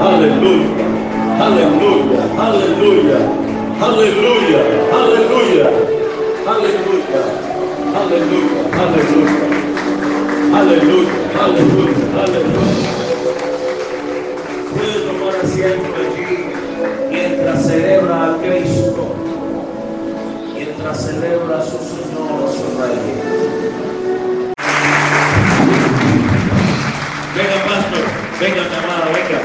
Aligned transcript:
Aleluya, 0.00 0.86
aleluya, 1.42 2.22
aleluya, 2.38 3.18
aleluya, 3.82 4.60
aleluya, 4.94 5.68
aleluya, 6.46 7.22
aleluya, 7.98 8.52
aleluya, 8.78 9.48
aleluya, 10.54 11.14
aleluya, 11.34 12.06
aleluya. 12.14 12.90
Puede 14.70 14.98
tomar 15.00 15.34
asiento 15.42 15.90
allí 15.98 16.30
mientras 17.10 17.66
celebra 17.66 18.16
a 18.24 18.38
Cristo, 18.38 19.04
mientras 20.54 20.96
celebra 21.06 21.58
a 21.58 21.62
su 21.64 21.78
Señor, 21.78 22.38
su 22.54 22.66
Rey. 22.78 23.02
Venga, 27.34 27.58
pastor, 27.66 28.04
venga, 28.40 28.62
llamada, 28.70 29.06
venga. 29.12 29.37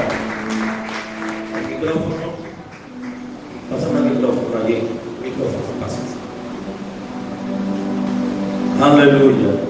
Aleluya. 8.82 9.63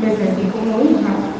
Me 0.00 0.16
sentí 0.16 0.46
como 0.50 0.80
hija. 0.80 1.34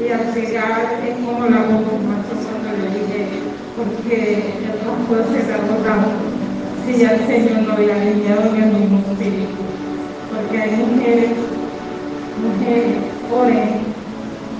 Y 0.00 0.10
al 0.10 0.34
llegar 0.34 1.00
como 1.24 1.46
la 1.48 1.58
voz 1.58 2.00
más 2.06 2.24
cuando 2.24 2.70
le 2.78 2.88
dije, 2.98 3.26
porque 3.76 4.54
yo 4.62 4.70
no 4.84 5.06
puedo 5.06 5.24
ser 5.30 5.52
agotado 5.52 6.12
si 6.86 6.98
ya 6.98 7.12
el 7.12 7.26
Señor 7.26 7.62
no 7.62 7.72
había 7.72 7.96
alineado 7.96 8.54
en 8.54 8.62
el 8.62 8.72
mismo 8.72 8.98
espíritu. 9.10 9.60
Porque 10.32 10.62
hay 10.62 10.70
mujeres, 10.70 11.30
mujeres, 12.40 12.96
oren, 13.30 13.80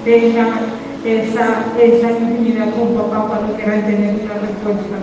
tengan 0.04 0.77
esa, 1.04 1.64
esa 1.80 2.10
intimidad 2.10 2.70
con 2.74 2.94
papá 2.94 3.26
cuando 3.28 3.54
quieran 3.54 3.86
tener 3.86 4.14
una 4.24 4.34
respuesta. 4.34 4.96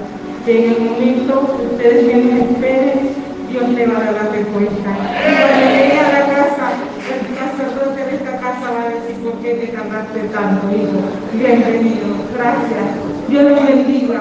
Que 0.46 0.66
en 0.66 0.74
el 0.74 0.80
momento 0.82 1.58
que 1.58 1.66
ustedes 1.76 2.06
menos 2.06 2.50
esperen, 2.50 3.26
Dios 3.50 3.70
le 3.70 3.88
va 3.88 3.98
a 3.98 4.04
dar 4.04 4.14
la 4.14 4.30
respuesta. 4.32 4.90
Y 4.90 5.36
cuando 5.36 5.66
llegue 5.72 6.00
a 6.00 6.12
la 6.12 6.26
casa, 6.26 6.66
el 7.06 7.22
sacerdote 7.38 8.06
de 8.06 8.16
esta 8.16 8.38
casa 8.40 8.72
va 8.72 8.84
a 8.84 8.90
decir, 8.90 9.16
¿por 9.24 9.34
qué 9.40 9.54
te 9.56 9.68
tardaste 9.68 10.20
tanto, 10.34 10.68
hijo? 10.70 11.00
Bienvenido, 11.34 12.08
gracias. 12.34 12.84
Dios 13.28 13.44
los 13.44 13.68
bendiga. 13.68 14.20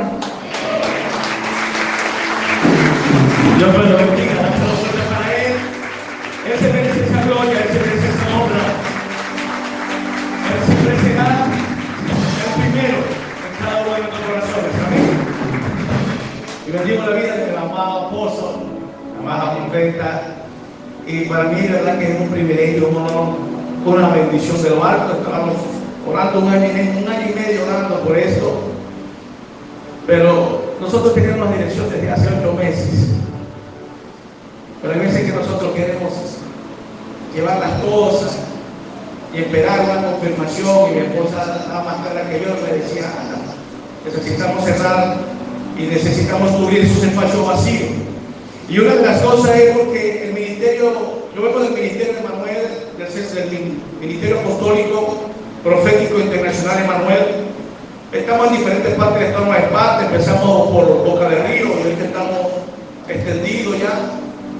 Dios 3.58 3.72
me 3.72 3.84
lo 3.84 3.96
bendiga, 3.96 4.34
para 5.10 5.36
él. 5.44 6.93
Bendigo 16.74 17.06
la 17.06 17.16
vida 17.16 17.36
del 17.36 17.56
amado 17.56 18.08
apóstol, 18.08 18.54
la 19.14 19.20
amada 19.20 19.58
profeta. 19.58 20.22
Y 21.06 21.20
para 21.26 21.44
mí, 21.44 21.60
de 21.60 21.68
verdad 21.68 21.98
que 22.00 22.12
es 22.12 22.20
un 22.20 22.28
privilegio, 22.30 22.88
un 22.88 22.96
honor, 22.96 23.36
una 23.86 24.08
bendición 24.08 24.60
de 24.60 24.70
lo 24.70 24.84
alto. 24.84 25.12
Estábamos 25.12 25.54
orando 26.04 26.40
un 26.40 26.48
año, 26.48 26.66
un 26.66 27.08
año 27.08 27.30
y 27.30 27.34
medio 27.34 27.62
orando 27.62 28.00
por 28.00 28.18
esto. 28.18 28.60
Pero 30.08 30.74
nosotros 30.80 31.14
tenemos 31.14 31.48
la 31.48 31.56
dirección 31.56 31.88
desde 31.90 32.10
hace 32.10 32.28
ocho 32.40 32.54
meses. 32.54 33.10
Pero 34.82 34.94
hay 34.94 35.00
veces 35.00 35.30
que 35.30 35.38
nosotros 35.38 35.72
queremos 35.76 36.12
llevar 37.32 37.60
las 37.60 37.84
cosas 37.84 38.36
y 39.32 39.38
esperar 39.38 39.78
una 39.78 40.10
confirmación. 40.10 40.90
Y 40.90 40.94
mi 40.94 41.00
esposa, 41.06 41.60
estaba 41.60 41.84
más 41.84 41.96
clara 41.98 42.28
que 42.28 42.40
yo, 42.40 42.48
me 42.66 42.78
decía, 42.78 43.04
"Ana, 43.20 43.36
necesitamos 44.04 44.64
cerrar 44.64 45.33
y 45.78 45.82
necesitamos 45.82 46.50
cubrir 46.52 46.84
esos 46.84 47.04
espacios 47.04 47.46
vacíos. 47.46 47.88
Y 48.68 48.78
una 48.78 48.94
de 48.94 49.02
las 49.02 49.20
cosas 49.20 49.56
es 49.56 49.76
porque 49.76 50.28
el 50.28 50.34
ministerio, 50.34 50.92
yo 51.34 51.42
vengo 51.42 51.60
del 51.60 51.72
ministerio 51.72 52.14
de 52.14 52.22
Manuel, 52.22 52.66
del, 52.98 53.50
del 53.50 53.82
Ministerio 54.00 54.40
Apostólico 54.40 55.24
Profético 55.62 56.20
Internacional 56.20 56.82
de 56.82 56.86
Manuel. 56.86 57.24
Estamos 58.12 58.46
en 58.48 58.56
diferentes 58.58 58.94
partes 58.94 59.18
del 59.18 59.28
estado 59.30 59.52
de 59.52 59.58
Esparta, 59.58 60.06
empezamos 60.06 60.70
por 60.70 61.04
Boca 61.04 61.28
del 61.28 61.48
Río 61.48 61.66
y 61.66 61.82
ahorita 61.82 62.04
estamos 62.04 62.38
extendidos 63.08 63.78
ya 63.80 64.10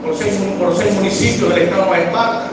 por 0.03 0.17
seis, 0.17 0.35
seis 0.77 0.95
municipios 0.95 1.55
del 1.55 1.63
estado 1.63 1.93
de 1.93 2.03
Esparta 2.03 2.49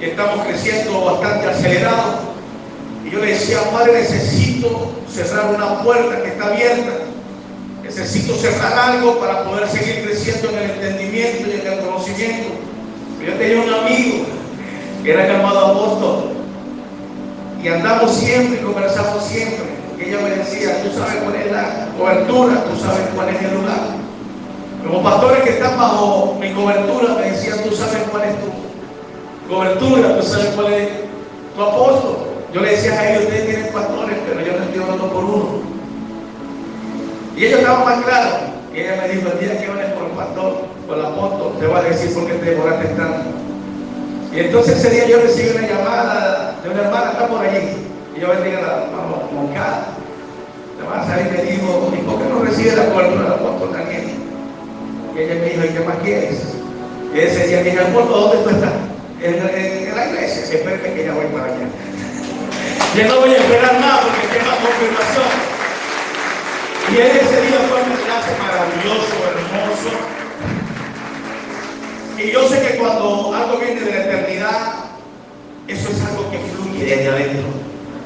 y 0.00 0.04
estamos 0.04 0.46
creciendo 0.46 1.04
bastante 1.04 1.46
acelerado. 1.46 2.30
Y 3.04 3.10
yo 3.10 3.20
le 3.20 3.32
decía, 3.32 3.58
Padre, 3.72 4.00
necesito 4.00 4.92
cerrar 5.10 5.54
una 5.54 5.82
puerta 5.82 6.22
que 6.22 6.28
está 6.28 6.46
abierta. 6.46 6.92
Necesito 7.90 8.36
cerrar 8.36 8.72
algo 8.78 9.18
para 9.18 9.42
poder 9.42 9.68
seguir 9.68 10.04
creciendo 10.04 10.48
en 10.50 10.58
el 10.58 10.70
entendimiento 10.70 11.48
y 11.48 11.60
en 11.60 11.66
el 11.66 11.80
conocimiento. 11.80 12.50
Yo 13.26 13.32
tenía 13.34 13.64
un 13.64 13.74
amigo 13.74 14.26
que 15.02 15.12
era 15.12 15.26
llamado 15.26 15.66
apóstol 15.66 16.30
y 17.60 17.66
andamos 17.66 18.14
siempre 18.14 18.60
y 18.60 18.64
conversamos 18.64 19.24
siempre. 19.24 19.64
Ella 19.98 20.18
me 20.22 20.30
decía, 20.30 20.84
tú 20.84 20.96
sabes 20.96 21.16
cuál 21.16 21.34
es 21.34 21.50
la 21.50 21.88
cobertura, 21.98 22.64
tú 22.64 22.80
sabes 22.80 23.08
cuál 23.12 23.28
es 23.30 23.42
el 23.42 23.54
lugar. 23.54 23.80
Los 24.84 25.02
pastores 25.02 25.42
que 25.42 25.50
están 25.50 25.76
bajo 25.76 26.38
mi 26.40 26.52
cobertura 26.52 27.16
me 27.16 27.32
decían, 27.32 27.58
tú 27.68 27.74
sabes 27.74 28.04
cuál 28.08 28.22
es 28.22 28.36
tu 28.40 29.52
cobertura, 29.52 30.16
tú 30.16 30.22
sabes 30.24 30.46
cuál 30.54 30.72
es 30.74 30.88
tu 31.56 31.60
apóstol. 31.60 32.18
Yo 32.54 32.60
le 32.60 32.70
decía 32.70 32.92
a 32.92 33.10
ellos, 33.10 33.24
ustedes 33.24 33.46
tienen 33.46 33.72
pastores, 33.72 34.16
pero 34.28 34.46
yo 34.46 34.52
no 34.56 34.62
estoy 34.62 34.80
hablando 34.80 35.12
por 35.12 35.24
uno. 35.24 35.79
Y 37.40 37.46
ellos 37.46 37.60
estaban 37.60 37.84
más 37.84 38.04
claros. 38.04 38.34
Y 38.74 38.80
ella 38.80 39.00
me 39.00 39.08
dijo, 39.08 39.30
el 39.32 39.38
día 39.40 39.58
que 39.58 39.70
ores 39.70 39.90
por 39.92 40.04
el 40.04 40.12
pastor, 40.12 40.52
por 40.86 40.98
el 40.98 41.04
apóstol, 41.06 41.56
te 41.58 41.66
va 41.66 41.78
a 41.78 41.82
decir 41.82 42.12
por 42.12 42.26
qué 42.26 42.34
te 42.34 42.50
demoraste 42.50 42.88
tanto. 43.00 43.30
Y 44.32 44.40
entonces 44.40 44.76
ese 44.76 44.90
día 44.90 45.06
yo 45.08 45.20
recibí 45.22 45.48
una 45.56 45.66
llamada 45.66 46.54
de 46.62 46.68
una 46.68 46.82
hermana, 46.82 47.10
está 47.12 47.26
por 47.26 47.40
allí. 47.40 47.88
Y 48.14 48.20
yo 48.20 48.28
bendiga 48.28 48.58
a 48.58 48.62
la 48.62 48.72
hermana 48.84 49.24
Moncada. 49.32 49.86
La 50.78 50.84
hermana 50.84 51.20
y 51.20 51.32
me 51.36 51.50
dijo, 51.50 51.92
¿y 51.96 51.98
por 52.04 52.18
qué 52.20 52.24
no 52.28 52.42
recibe 52.44 52.76
la 52.76 52.84
cobertura 52.92 53.22
del 53.24 53.32
apóstol 53.32 53.72
Daniel? 53.72 54.04
Y 55.16 55.18
ella 55.18 55.34
me 55.34 55.46
dijo, 55.50 55.64
¿y 55.64 55.68
qué 55.68 55.80
más 55.80 55.96
quieres? 56.04 56.38
Y 57.14 57.18
ese 57.18 57.46
día 57.48 57.62
dije, 57.62 57.80
apóstol, 57.80 58.20
¿dónde 58.20 58.36
tú 58.44 58.50
estás? 58.50 58.72
En, 59.22 59.34
en- 59.34 59.88
en 59.88 59.96
la 59.96 60.06
iglesia. 60.06 60.44
Espérate 60.44 60.92
que 60.94 61.04
ya 61.06 61.12
voy 61.14 61.26
para 61.32 61.46
allá. 61.46 61.66
Ya 62.96 63.06
no 63.06 63.20
voy 63.20 63.30
a 63.30 63.36
esperar 63.36 63.80
más 63.80 64.00
porque 64.00 64.26
tengo 64.38 64.50
confirmación. 64.50 65.49
Y 66.92 66.96
ese 66.98 67.40
día 67.42 67.60
fue 67.68 67.82
un 67.82 67.92
enlace 67.92 68.32
maravilloso, 68.36 69.14
hermoso. 69.30 69.90
Y 72.18 72.32
yo 72.32 72.48
sé 72.48 72.66
que 72.66 72.78
cuando 72.78 73.32
algo 73.32 73.58
viene 73.58 73.80
de 73.80 73.90
la 73.92 74.04
eternidad, 74.06 74.74
eso 75.68 75.88
es 75.88 76.04
algo 76.04 76.28
que 76.32 76.38
fluye 76.38 76.84
desde 76.84 77.08
adentro. 77.08 77.46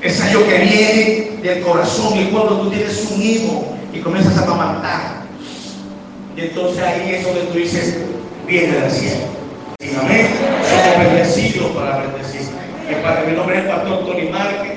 Es 0.03 0.21
algo 0.21 0.47
que 0.47 0.59
viene 0.59 1.31
del 1.43 1.63
corazón. 1.63 2.19
Y 2.19 2.27
cuando 2.27 2.61
tú 2.61 2.71
tienes 2.71 3.11
un 3.11 3.23
hijo 3.23 3.75
y 3.91 4.01
comienzas 4.01 4.37
a 4.37 4.45
amamantar, 4.45 5.25
y 6.37 6.41
entonces 6.43 6.83
ahí 6.83 7.15
es 7.15 7.25
donde 7.25 7.41
tú 7.41 7.59
dices, 7.59 8.01
viene 8.47 8.81
del 8.81 8.91
cielo. 8.91 9.25
Y 9.81 9.95
amén. 9.95 10.29
Somos 10.69 10.99
bendecidos 10.99 11.71
para 11.71 11.99
bendecir. 12.03 12.43
Mi 13.27 13.33
nombre 13.35 13.59
es 13.59 13.65
Pastor 13.65 14.05
Tony 14.05 14.29
Márquez 14.29 14.74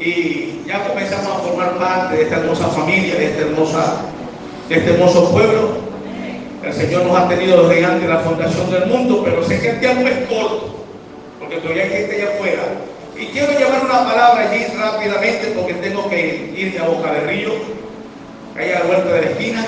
y 0.00 0.62
ya 0.66 0.88
comenzamos 0.88 1.26
a 1.26 1.40
formar 1.40 1.78
parte 1.78 2.16
de 2.16 2.22
esta 2.22 2.36
hermosa 2.36 2.68
familia, 2.68 3.16
de, 3.16 3.26
esta 3.26 3.40
hermosa, 3.42 3.96
de 4.68 4.74
este 4.76 4.90
hermoso 4.92 5.30
pueblo. 5.30 5.90
El 6.64 6.72
Señor 6.72 7.04
nos 7.04 7.16
ha 7.18 7.28
tenido 7.28 7.68
desde 7.68 7.84
antes 7.84 8.08
la 8.08 8.20
fundación 8.20 8.70
del 8.70 8.86
mundo, 8.86 9.22
pero 9.24 9.44
sé 9.44 9.60
que 9.60 9.70
el 9.70 9.80
tiempo 9.80 10.08
es 10.08 10.26
corto, 10.26 10.84
porque 11.38 11.56
todavía 11.56 11.84
hay 11.84 11.90
gente 11.90 12.16
allá 12.16 12.34
afuera. 12.34 12.62
Y 13.18 13.26
quiero 13.26 13.52
llevar 13.52 13.84
una 13.84 14.04
palabra 14.04 14.50
allí 14.50 14.64
rápidamente 14.74 15.52
porque 15.54 15.74
tengo 15.74 16.08
que 16.08 16.54
irme 16.56 16.78
a 16.78 16.88
Boca 16.88 17.12
de 17.12 17.20
Río, 17.20 17.50
ahí 18.56 18.72
a 18.72 18.78
la 18.80 18.84
vuelta 18.86 19.12
de 19.12 19.20
la 19.20 19.30
esquina. 19.30 19.66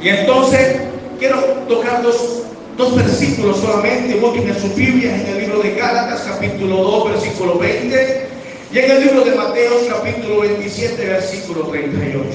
Y 0.00 0.08
entonces 0.08 0.82
quiero 1.18 1.38
tocar 1.68 2.02
dos, 2.02 2.42
dos 2.76 2.94
versículos 2.94 3.58
solamente, 3.58 4.14
busquen 4.14 4.48
en 4.48 4.60
sus 4.60 4.74
Biblias 4.76 5.20
en 5.20 5.26
el 5.26 5.38
libro 5.38 5.60
de 5.60 5.74
Gálatas, 5.74 6.24
capítulo 6.28 6.76
2, 6.76 7.12
versículo 7.12 7.58
20, 7.58 8.29
y 8.72 8.78
en 8.78 8.90
el 8.90 9.04
libro 9.04 9.24
de 9.24 9.34
Mateo, 9.34 9.72
capítulo 9.88 10.40
27, 10.40 11.06
versículo 11.06 11.66
38. 11.66 12.28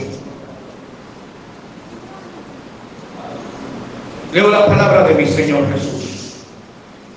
Leo 4.33 4.49
la 4.49 4.65
palabra 4.65 5.07
de 5.07 5.15
mi 5.15 5.25
Señor 5.25 5.65
Jesús. 5.73 6.43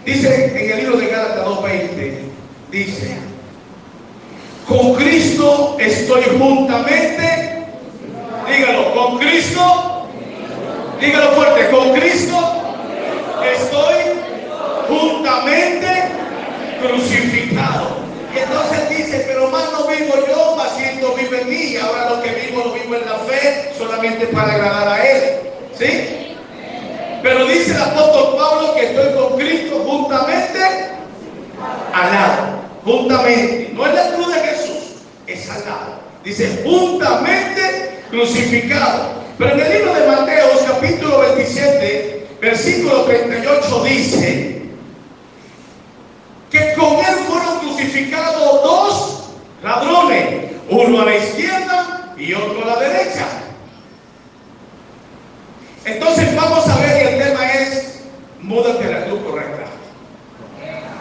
Dice 0.05 0.65
en 0.65 0.71
el 0.71 0.79
libro 0.79 0.97
de 0.99 1.07
Gálatas 1.09 1.47
2.20, 1.47 2.19
dice, 2.71 3.17
con 4.67 4.95
Cristo 4.95 5.77
estoy 5.81 6.23
juntamente, 6.39 7.67
dígalo, 8.49 8.95
con 8.95 9.19
Cristo 9.19 9.99
Dígalo 11.01 11.31
fuerte, 11.33 11.71
con 11.71 11.93
Cristo 11.93 12.37
estoy 13.55 13.95
juntamente 14.89 15.87
crucificado. 16.83 18.08
Entonces 18.43 18.89
dice, 18.91 19.25
pero 19.27 19.49
más 19.51 19.73
no 19.73 19.87
vivo 19.87 20.15
yo, 20.29 20.57
más 20.57 20.77
siento 20.77 21.15
vive 21.15 21.41
en 21.43 21.49
mí. 21.49 21.77
Ahora 21.77 22.11
lo 22.11 22.23
que 22.23 22.31
vivo 22.31 22.65
lo 22.65 22.73
vivo 22.73 22.95
en 22.95 23.07
la 23.07 23.19
fe, 23.19 23.73
solamente 23.77 24.27
para 24.29 24.55
agradar 24.55 24.89
a 24.89 25.07
Él. 25.07 25.23
¿Sí? 25.77 26.37
Pero 27.23 27.47
dice 27.47 27.73
el 27.73 27.83
apóstol 27.83 28.37
Pablo 28.37 28.75
que 28.75 28.87
estoy 28.87 29.13
con 29.15 29.39
Cristo 29.39 29.83
juntamente 29.85 30.59
al 31.93 32.13
lado. 32.13 32.59
Juntamente. 32.85 33.73
No 33.75 33.87
es 33.87 33.95
la 33.95 34.13
cruz 34.13 34.35
de 34.35 34.41
Jesús, 34.41 35.03
es 35.27 35.51
al 35.51 35.65
lado. 35.65 36.01
Dice, 36.23 36.63
juntamente 36.65 38.03
crucificado. 38.11 39.19
Pero 39.37 39.53
en 39.53 39.61
el 39.61 39.73
libro 39.73 39.95
de 39.95 40.07
Mateo, 40.07 40.49
capítulo 40.67 41.21
27, 41.21 42.27
versículo 42.41 43.03
38 43.03 43.85
dice 43.85 44.58
que 46.51 46.75
con 46.75 46.97
él 46.97 47.15
fueron 47.27 47.59
crucificados 47.61 48.63
dos 48.63 49.31
ladrones, 49.63 50.53
uno 50.71 51.03
a 51.03 51.05
la 51.05 51.17
izquierda 51.17 52.15
y 52.17 52.35
otro 52.35 52.63
a 52.65 52.67
la 52.67 52.81
derecha. 52.81 53.27
Entonces 55.85 56.35
vamos 56.37 56.69
a 56.69 56.79
ver 56.81 57.03
y 57.03 57.15
el 57.15 57.23
tema 57.23 57.53
es, 57.53 58.01
múdate 58.41 58.85
a 58.85 58.99
la 58.99 59.05
cruz 59.07 59.21
correcta. 59.23 59.65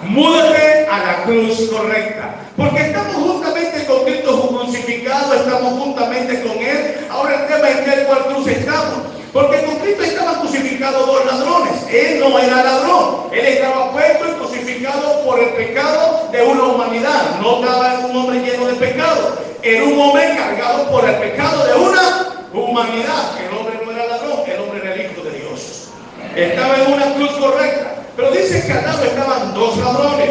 Múdate 0.03 0.87
a 0.89 0.97
la 0.99 1.23
cruz 1.23 1.69
correcta. 1.69 2.35
Porque 2.55 2.81
estamos 2.81 3.15
juntamente 3.15 3.85
con 3.85 4.03
Cristo 4.05 4.47
crucificado, 4.49 5.33
estamos 5.33 5.73
juntamente 5.73 6.41
con 6.41 6.57
Él. 6.57 7.07
Ahora 7.09 7.41
el 7.41 7.47
tema 7.47 7.69
es 7.69 7.99
en 7.99 8.05
cuál 8.05 8.25
cruz 8.25 8.47
estamos. 8.47 8.99
Porque 9.33 9.63
con 9.63 9.75
Cristo 9.77 10.03
estaban 10.03 10.39
crucificados 10.39 11.05
dos 11.05 11.25
ladrones. 11.25 11.73
Él 11.91 12.19
no 12.19 12.39
era 12.39 12.63
ladrón. 12.63 13.27
Él 13.31 13.45
estaba 13.45 13.91
puesto 13.91 14.27
y 14.27 14.36
crucificado 14.77 15.23
por 15.23 15.39
el 15.39 15.49
pecado 15.49 16.29
de 16.31 16.43
una 16.43 16.63
humanidad. 16.63 17.39
No 17.41 17.59
estaba 17.59 17.99
un 17.99 18.15
hombre 18.15 18.39
lleno 18.39 18.67
de 18.67 18.73
pecado. 18.73 19.37
Era 19.63 19.83
un 19.83 19.99
hombre 19.99 20.35
cargado 20.35 20.89
por 20.89 21.07
el 21.07 21.15
pecado 21.15 21.65
de 21.65 21.75
una 21.75 22.47
humanidad. 22.53 23.31
El 23.39 23.57
hombre 23.57 23.79
no 23.83 23.91
era 23.91 24.05
ladrón, 24.05 24.39
el 24.47 24.61
hombre 24.61 24.79
era 24.83 24.93
el 24.93 25.01
Hijo 25.01 25.23
de 25.23 25.31
Dios. 25.31 25.89
Estaba 26.35 26.75
en 26.77 26.93
una 26.93 27.13
cruz 27.15 27.31
correcta. 27.31 27.95
Pero 28.15 28.31
dice 28.31 28.65
que 28.65 28.73
al 28.73 28.85
lado 28.85 29.03
estaban 29.03 29.53
dos 29.53 29.77
ladrones. 29.77 30.29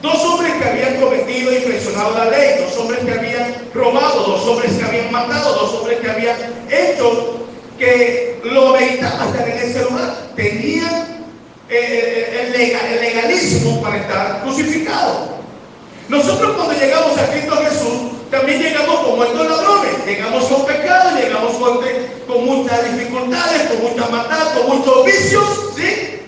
Dos 0.00 0.24
hombres 0.24 0.52
que 0.54 0.68
habían 0.68 1.00
cometido 1.00 1.52
y 1.52 1.56
traicionado 1.56 2.16
la 2.16 2.26
ley, 2.26 2.60
dos 2.60 2.76
hombres 2.78 3.00
que 3.00 3.12
habían 3.12 3.54
robado, 3.74 4.22
dos 4.22 4.46
hombres 4.46 4.72
que 4.74 4.84
habían 4.84 5.10
matado, 5.10 5.54
dos 5.54 5.74
hombres 5.74 5.98
que 5.98 6.08
habían 6.08 6.36
hecho 6.70 7.34
que 7.76 8.40
lo 8.44 8.74
meditaban 8.74 9.28
estar 9.28 9.48
en 9.48 9.58
ese 9.58 9.82
lugar. 9.82 10.14
Tenían 10.36 11.07
eh, 11.70 12.52
el, 12.54 13.00
legalismo 13.00 13.82
para 13.82 13.98
estar 13.98 14.42
crucificados. 14.42 15.30
Nosotros 16.08 16.56
cuando 16.56 16.74
llegamos 16.74 17.18
a 17.18 17.30
Cristo 17.30 17.56
Jesús, 17.56 18.30
también 18.30 18.62
llegamos 18.62 19.00
como 19.00 19.24
estos 19.24 19.48
ladrones. 19.48 20.06
Llegamos 20.06 20.44
con 20.44 20.66
pecado, 20.66 21.18
llegamos 21.18 21.52
con, 21.56 21.80
con 22.26 22.46
muchas 22.46 22.92
dificultades, 22.92 23.62
con 23.68 23.82
muchas 23.82 24.10
maldad, 24.10 24.54
con 24.54 24.78
muchos 24.78 25.04
vicios, 25.04 25.70
¿sí? 25.76 26.20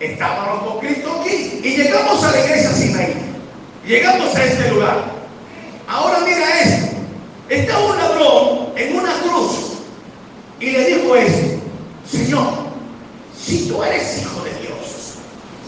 Estábamos 0.00 0.64
con 0.64 0.80
Cristo 0.80 1.20
aquí 1.20 1.60
y 1.62 1.76
llegamos 1.76 2.22
a 2.24 2.32
la 2.32 2.40
iglesia 2.40 2.72
Sinaí. 2.72 3.14
Llegamos 3.86 4.34
a 4.34 4.44
este 4.44 4.70
lugar. 4.70 5.04
Ahora 5.88 6.18
mira 6.24 6.60
esto. 6.60 6.96
Está 7.48 7.78
un 7.78 7.96
ladrón 7.96 8.72
en 8.76 8.96
una 8.96 9.12
cruz 9.22 9.72
y 10.58 10.70
le 10.70 10.86
dijo 10.86 11.16
esto, 11.16 11.60
Señor, 12.10 12.71
si 13.44 13.68
tú 13.68 13.82
eres 13.82 14.20
hijo 14.20 14.42
de 14.44 14.50
Dios, 14.60 15.14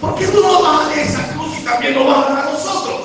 ¿por 0.01 0.15
qué 0.15 0.27
tú 0.27 0.41
no 0.41 0.63
vas 0.63 0.89
a 0.89 1.01
esa 1.01 1.29
cruz 1.33 1.59
y 1.61 1.65
también 1.65 1.95
nos 1.95 2.07
vas 2.07 2.31
a 2.31 2.51
nosotros? 2.53 3.01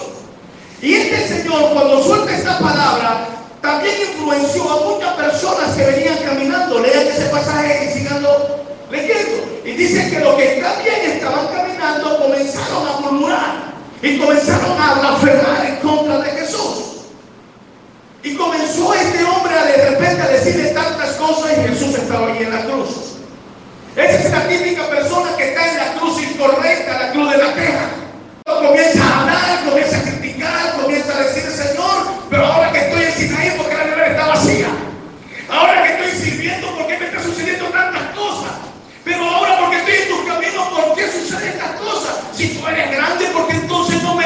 Y 0.82 0.93
este 0.93 1.27
Señor, 1.27 1.73
cuando 1.73 2.03
suelta 2.03 2.36
esta 2.36 2.60
palabra, 2.60 3.27
también 3.62 3.95
influenció 4.13 4.69
a 4.71 4.89
muchas 4.89 5.13
personas 5.15 5.75
que 5.75 5.86
venían 5.86 6.17
caminando. 6.23 6.79
Lean 6.79 7.08
ese 7.08 7.25
pasaje 7.25 7.89
y 7.89 7.99
sigando 7.99 8.65
leyendo. 8.89 9.62
Y 9.65 9.71
dice 9.71 10.10
que 10.10 10.19
los 10.19 10.36
que 10.36 10.62
también 10.62 11.12
estaban 11.12 11.47
caminando 11.47 12.17
comenzaron 12.19 12.88
a 12.88 12.99
murmurar 13.01 13.73
y 14.01 14.17
comenzaron 14.17 14.79
a 14.79 14.93
blasfemar 14.93 15.65
en 15.65 15.75
contra 15.77 16.19
de 16.19 16.29
Jesús. 16.32 16.79
Y 18.23 18.36
comenzó 18.36 18.93
este 18.93 19.23
hombre 19.25 19.53
a 19.53 19.65
de 19.65 19.89
repente 19.89 20.21
a 20.21 20.27
decirle 20.27 20.69
tantas 20.69 21.12
cosas 21.15 21.51
y 21.58 21.69
Jesús 21.69 21.95
estaba 21.95 22.27
ahí 22.27 22.43
en 22.43 22.51
la 22.51 22.63
cruz. 22.63 23.18
Esa 23.95 24.19
es 24.19 24.32
la 24.32 24.47
típica 24.47 24.88
persona 24.88 25.36
que 25.36 25.49
está 25.49 25.67
en 25.67 25.78
la 25.78 25.93
cruz 25.93 26.21
incorrecta, 26.21 26.99
la 26.99 27.12
cruz 27.12 27.32
de 27.32 27.38
la 27.38 27.54
queja. 27.54 27.89
Comienza 28.45 29.04
a 29.04 29.21
hablar, 29.21 29.65
comienza 29.65 29.97
a 29.97 30.02
criticar, 30.04 30.73
comienza 30.82 31.17
a 31.17 31.23
decir, 31.23 31.43
Señor, 31.43 32.06
pero 32.30 32.45
ahora 32.45 32.71
que 32.71 32.80
estoy 32.80 33.04
en 33.04 33.13
Sinaí 33.13 33.52
porque 33.58 33.75
la 33.75 33.86
nevera 33.86 34.08
está 34.08 34.28
vacía. 34.28 34.67
Ahora 35.49 35.84
que 35.84 35.93
estoy 35.93 36.30
sirviendo, 36.30 36.75
¿por 36.75 36.88
qué 36.88 36.97
me 36.97 37.06
está 37.06 37.23
sucediendo 37.23 37.65
tantas 37.65 38.04
cosas? 38.15 38.52
Pero 39.04 39.23
ahora 39.23 39.60
porque 39.60 39.78
estoy 39.78 39.95
en 39.95 40.08
tus 40.10 40.34
caminos, 40.34 40.67
¿por 40.69 40.95
qué 40.95 41.12
suceden 41.12 41.49
estas 41.49 41.71
cosas? 41.80 42.15
Si 42.36 42.49
tú 42.49 42.67
eres 42.67 42.91
grande, 42.91 43.25
¿por 43.34 43.47
qué 43.47 43.54
entonces 43.54 44.04
no 44.04 44.15
me, 44.15 44.25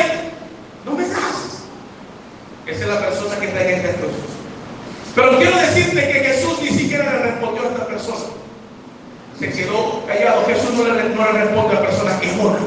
no 0.85 0.91
me 0.91 1.07
das? 1.07 1.63
Esa 2.67 2.81
es 2.81 2.87
la 2.87 2.99
persona 2.99 3.39
que 3.39 3.47
está 3.47 3.63
en 3.63 3.69
esta 3.69 3.93
cruz. 3.99 4.11
Pero 5.15 5.37
quiero 5.37 5.57
decirte 5.57 6.11
que 6.11 6.19
Jesús 6.19 6.59
ni 6.61 6.69
siquiera 6.69 7.05
le 7.05 7.19
respondió 7.19 7.63
a 7.63 7.67
esta 7.67 7.87
persona. 7.87 8.42
Se 9.39 9.51
quedó 9.51 10.05
callado. 10.05 10.45
Jesús 10.45 10.71
no 10.75 10.83
le, 10.83 11.09
no 11.09 11.31
le 11.31 11.43
responde 11.43 11.77
a 11.77 11.79
la 11.79 11.87
persona 11.87 12.19
que 12.19 12.31
ora. 12.41 12.59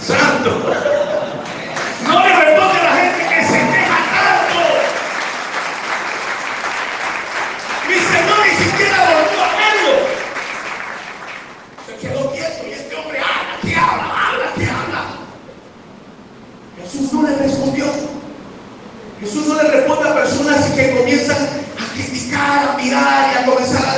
Santo. 0.00 0.50
No 2.06 2.24
le 2.24 2.34
responde 2.34 2.78
a 2.78 2.84
la 2.84 2.96
gente 2.96 3.34
que 3.34 3.44
se 3.44 3.58
queja 3.58 3.98
tanto. 4.14 4.60
Mi 7.88 7.94
Señor 7.94 8.38
ni 8.46 8.64
siquiera 8.64 8.98
volvió 8.98 9.44
a 9.44 9.56
verlo 9.56 10.20
quedó 12.00 12.32
quieto 12.32 12.66
y 12.66 12.72
este 12.72 12.96
hombre 12.96 13.18
habla, 13.18 13.60
que 13.62 13.76
habla, 13.76 14.28
habla, 14.28 14.54
que 14.56 14.64
habla. 14.64 15.04
Jesús 16.82 17.12
no 17.12 17.22
le 17.22 17.36
respondió. 17.36 17.84
Jesús 19.20 19.46
no 19.46 19.62
le 19.62 19.68
responde 19.68 20.08
a 20.08 20.14
personas 20.14 20.64
que 20.70 20.96
comienzan 20.96 21.36
a 21.36 21.92
criticar, 21.92 22.68
a 22.70 22.76
mirar 22.76 23.32
y 23.34 23.38
a 23.38 23.44
comenzar 23.44 23.84
a. 23.84 23.89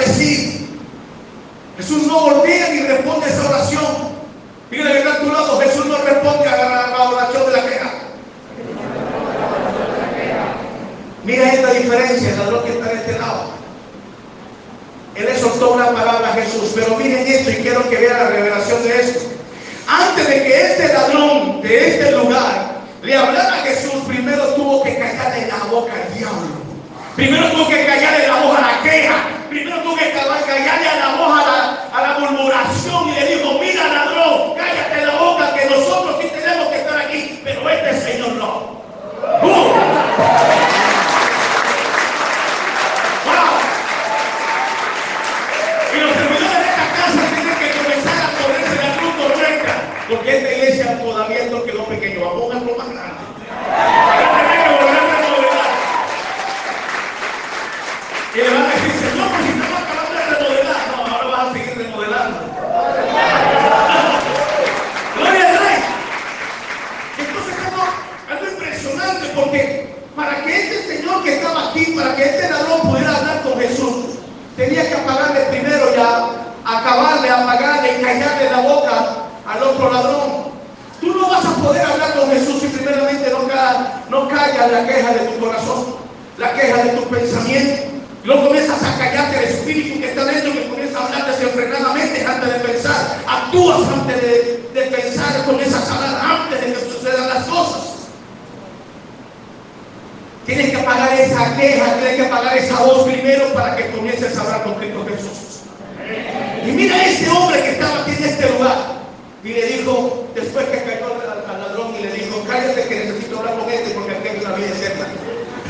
Jesús 1.93 2.07
no 2.07 2.21
volvía 2.21 2.69
ni 2.71 2.81
responde 2.81 3.27
a 3.27 3.29
esa 3.29 3.49
oración. 3.51 3.85
Mira 4.71 4.93
que 4.93 4.99
está 4.99 5.19
tu 5.19 5.31
lado, 5.31 5.61
Jesús 5.61 5.85
no 5.85 5.99
responde 5.99 6.49
a 6.49 6.57
la, 6.57 6.85
a 6.85 6.91
la 6.91 7.11
oración 7.11 7.47
de 7.47 7.53
la 7.53 7.67
queja. 7.67 7.91
Mira 11.23 11.53
esta 11.53 11.73
diferencia, 11.75 12.31
el 12.31 12.39
ladrón 12.39 12.65
que 12.65 12.71
está 12.71 12.87
de 12.87 12.95
este 12.95 13.19
lado. 13.19 13.45
Él 15.17 15.27
le 15.27 15.39
soltó 15.39 15.75
una 15.75 15.91
palabra 15.91 16.31
a 16.31 16.33
Jesús, 16.33 16.73
pero 16.75 16.97
miren 16.97 17.27
esto 17.27 17.51
y 17.51 17.57
quiero 17.57 17.87
que 17.91 17.97
vean 17.97 18.19
la 18.19 18.29
revelación 18.31 18.83
de 18.85 19.01
esto. 19.01 19.21
Antes 19.87 20.29
de 20.29 20.45
que 20.45 20.63
este 20.63 20.95
ladrón 20.95 21.61
de 21.61 21.89
este 21.89 22.13
lugar 22.13 22.81
le 23.03 23.15
hablara 23.15 23.53
a 23.53 23.65
Jesús, 23.65 24.03
primero 24.09 24.47
tuvo 24.55 24.83
que 24.83 24.97
callarle 24.97 25.47
la 25.47 25.65
boca 25.71 25.93
al 25.93 26.19
diablo. 26.19 26.63
Primero 27.17 27.51
tuvo 27.51 27.69
que 27.69 27.85
callarle 27.85 28.29
la 28.29 28.37
boca 28.37 28.59
a 28.59 28.77
la 28.77 28.83
queja. 28.83 29.15
Primero 29.51 29.83
tuvo 29.83 29.97
que 29.97 30.11
callarle 30.13 30.89
a 30.89 30.97
la 30.97 31.09
boca 31.17 31.22
este 37.73 38.13
señor 38.13 38.33
no. 38.35 39.62
Tenía 74.75 74.89
que 74.89 74.95
apagarle 75.03 75.41
primero 75.51 75.95
ya, 75.95 76.29
acabarle, 76.65 77.29
apagarle 77.29 77.99
y 77.99 78.03
callarle 78.03 78.51
la 78.51 78.61
boca 78.61 79.07
al 79.47 79.63
otro 79.63 79.93
ladrón. 79.93 80.53
Tú 81.01 81.15
no 81.15 81.29
vas 81.29 81.45
a 81.45 81.51
poder 81.57 81.83
hablar 81.85 82.15
con 82.15 82.31
Jesús 82.31 82.61
si 82.61 82.69
primeramente 82.69 83.31
no, 83.31 83.47
ca- 83.49 84.03
no 84.09 84.29
callas 84.29 84.71
la 84.73 84.87
queja 84.87 85.11
de 85.13 85.19
tu 85.29 85.41
corazón, 85.45 85.97
la 86.39 86.53
queja 86.55 86.77
de 86.85 86.91
tu 86.91 87.03
pensamiento. 87.09 87.83
No 88.25 88.41
comienzas 88.47 88.81
a 88.83 88.97
callarte 88.99 89.39
el 89.39 89.45
espíritu 89.45 90.01
que 90.01 90.09
está 90.11 90.25
dentro, 90.25 90.53
que 90.53 90.69
comienza 90.69 91.01
a 91.01 91.07
hablar 91.07 91.27
desenfrenadamente 91.27 92.25
antes 92.25 92.49
de 92.53 92.59
pensar. 92.61 93.19
Actúas 93.27 93.81
antes 93.93 94.23
de, 94.23 94.71
de 94.73 94.83
pensar, 94.97 95.45
comienzas 95.45 95.91
a 95.91 95.95
hablar 95.97 96.21
antes 96.25 96.61
de 96.61 96.73
que 96.73 96.81
sucedan 96.93 97.29
las 97.29 97.45
cosas. 97.47 97.92
Tienes 100.53 100.71
que 100.71 100.77
apagar 100.77 101.19
esa 101.19 101.57
queja, 101.57 101.95
tienes 101.95 102.17
que 102.17 102.27
apagar 102.27 102.59
esa 102.59 102.79
voz 102.81 103.05
primero 103.05 103.55
para 103.55 103.75
que 103.75 103.91
comiences 103.91 104.37
a 104.37 104.43
hablar 104.43 104.65
con 104.65 104.75
Cristo 104.75 105.07
Jesús. 105.09 105.63
Y 106.67 106.73
mira 106.73 107.07
ese 107.07 107.31
hombre 107.31 107.63
que 107.63 107.71
estaba 107.71 108.03
aquí 108.03 108.11
en 108.11 108.25
este 108.25 108.51
lugar. 108.51 108.77
Y 109.43 109.49
le 109.49 109.67
dijo, 109.67 110.29
después 110.35 110.67
que 110.67 110.83
cayó 110.83 111.07
al, 111.49 111.59
ladrón 111.59 111.95
y 111.99 112.03
le 112.03 112.13
dijo, 112.13 112.45
cállate 112.47 112.87
que 112.87 112.95
necesito 112.97 113.39
hablar 113.39 113.61
con 113.61 113.71
este 113.71 113.95
porque 113.95 114.11
aquí 114.11 114.29
hay 114.29 114.45
una 114.45 114.55
vida 114.57 114.67
eterna. 114.67 115.07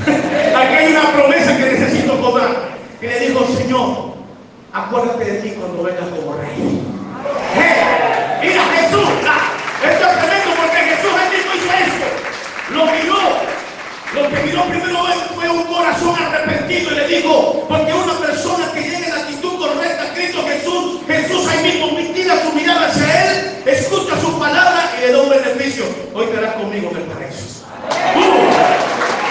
Aquí 0.58 0.74
hay 0.74 0.92
una 0.92 1.12
promesa 1.12 1.56
que 1.56 1.64
necesito 1.64 2.20
cobrar. 2.20 2.50
Y 3.00 3.06
le 3.06 3.20
dijo, 3.20 3.46
Señor, 3.56 4.14
acuérdate 4.72 5.24
de 5.24 5.38
ti 5.42 5.50
cuando 5.50 5.84
vengas 5.84 6.08
como 6.08 6.38
rey. 6.38 6.82
¡Eh! 7.54 8.40
Mira 8.42 8.64
Jesús, 8.64 9.08
ah, 9.28 9.52
esto 9.88 10.06
es 10.08 10.18
tremendo 10.18 10.50
porque 10.56 10.76
Jesús 10.76 11.12
él 11.22 11.36
mismo 11.36 11.52
hizo 11.54 11.72
esto. 11.72 12.74
Lo 12.74 12.86
miró. 12.86 13.51
Lo 14.14 14.28
que 14.28 14.42
miró 14.42 14.64
primero 14.66 15.06
fue 15.34 15.48
un 15.48 15.64
corazón 15.64 16.14
arrepentido 16.22 16.92
y 16.92 16.94
le 16.94 17.08
dijo, 17.08 17.64
porque 17.66 17.94
una 17.94 18.12
persona 18.18 18.70
que 18.74 18.82
llegue 18.82 19.06
en 19.06 19.10
la 19.10 19.16
actitud 19.22 19.58
correcta 19.58 20.02
a 20.02 20.14
Cristo 20.14 20.44
Jesús, 20.46 21.00
Jesús 21.06 21.48
ahí 21.48 21.72
mismo 21.72 21.96
tira 22.12 22.42
su 22.42 22.52
mirada 22.52 22.88
hacia 22.88 23.32
él, 23.32 23.62
escucha 23.64 24.20
su 24.20 24.38
palabra 24.38 24.92
y 24.98 25.00
le 25.00 25.12
da 25.12 25.22
un 25.22 25.30
beneficio. 25.30 25.84
Hoy 26.12 26.26
te 26.26 26.36
harás 26.36 26.54
conmigo 26.56 26.90
el 26.94 27.04
paraíso. 27.04 27.64
¡Uh! 28.14 29.21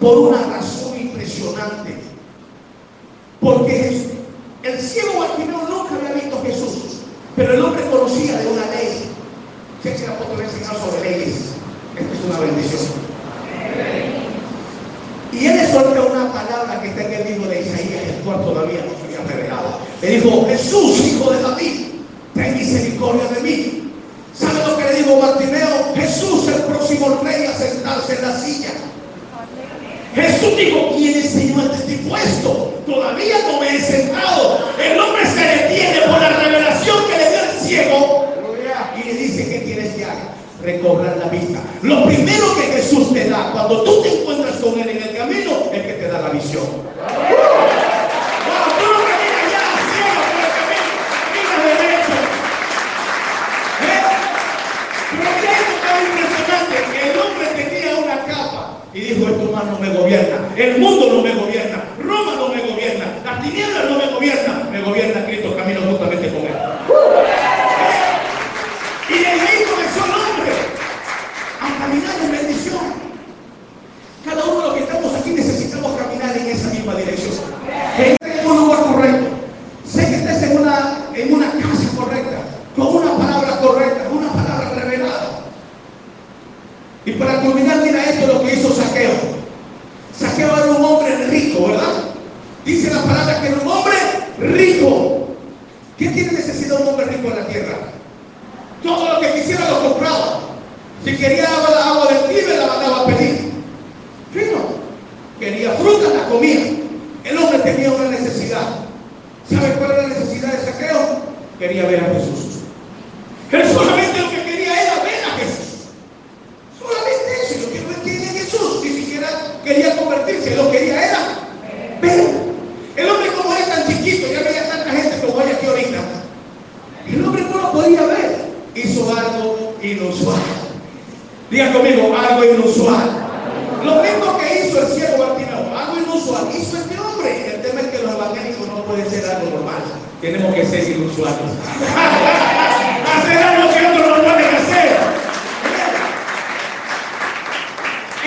Por 0.00 0.16
una 0.18 0.59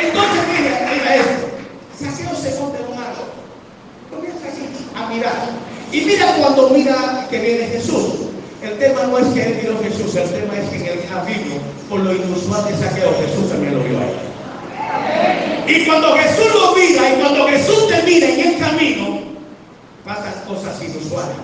Entonces, 0.04 0.42
mira, 0.52 0.92
mira 0.94 1.16
esto. 1.16 1.48
Saqueo 2.00 2.36
se 2.36 2.60
monta 2.60 2.80
en 2.80 2.88
un 2.92 3.00
árbol. 3.00 3.30
Comienza 4.12 4.48
allí 4.48 4.68
a 4.96 5.08
mirar. 5.10 5.50
Y 5.92 6.02
mira 6.02 6.36
cuando 6.40 6.70
mira 6.70 7.28
que 7.30 7.40
viene 7.40 7.68
Jesús. 7.68 8.34
El 8.64 8.78
tema 8.80 9.04
no 9.04 9.18
es 9.18 9.28
que 9.34 9.44
él 9.44 9.60
vio 9.62 9.78
Jesús, 9.84 10.16
el 10.16 10.30
tema 10.30 10.54
es 10.58 10.70
que 10.70 10.78
en 10.78 10.98
el 10.98 11.06
camino, 11.10 11.56
por 11.90 12.00
lo 12.00 12.16
inusual 12.16 12.64
de 12.64 12.78
saqueo, 12.78 13.14
Jesús 13.20 13.50
también 13.50 13.74
lo 13.76 13.84
vio 13.84 14.00
a 14.00 14.04
él. 14.04 14.34
Y 15.68 15.86
cuando 15.86 16.16
Jesús 16.16 16.48
lo 16.54 16.74
mira, 16.74 17.10
y 17.10 17.14
cuando 17.20 17.48
Jesús 17.48 17.88
te 17.90 18.04
mira 18.04 18.30
en 18.30 18.40
el 18.40 18.58
camino, 18.60 19.20
pasan 20.06 20.34
cosas 20.48 20.82
inusuales. 20.82 21.36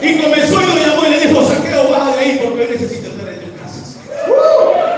Y 0.00 0.18
comenzó 0.18 0.60
y 0.60 0.66
lo 0.66 0.76
llamó 0.78 1.06
y 1.06 1.10
le 1.10 1.26
dijo, 1.26 1.46
saqueo, 1.46 1.90
baja 1.90 2.16
de 2.16 2.18
ahí 2.18 2.40
porque 2.42 2.62
hoy 2.62 2.68
necesito 2.72 3.08
estar 3.10 3.28
en 3.28 3.40
tu 3.40 3.56
casa. 3.62 3.78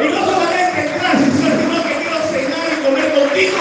Y 0.00 0.08
no 0.08 0.24
solamente 0.24 0.80
entrar, 0.80 1.16
sino 1.18 1.76
que 1.84 1.94
quiero 2.00 2.18
cenar 2.32 2.66
y 2.72 2.84
comer 2.86 3.12
contigo. 3.12 3.58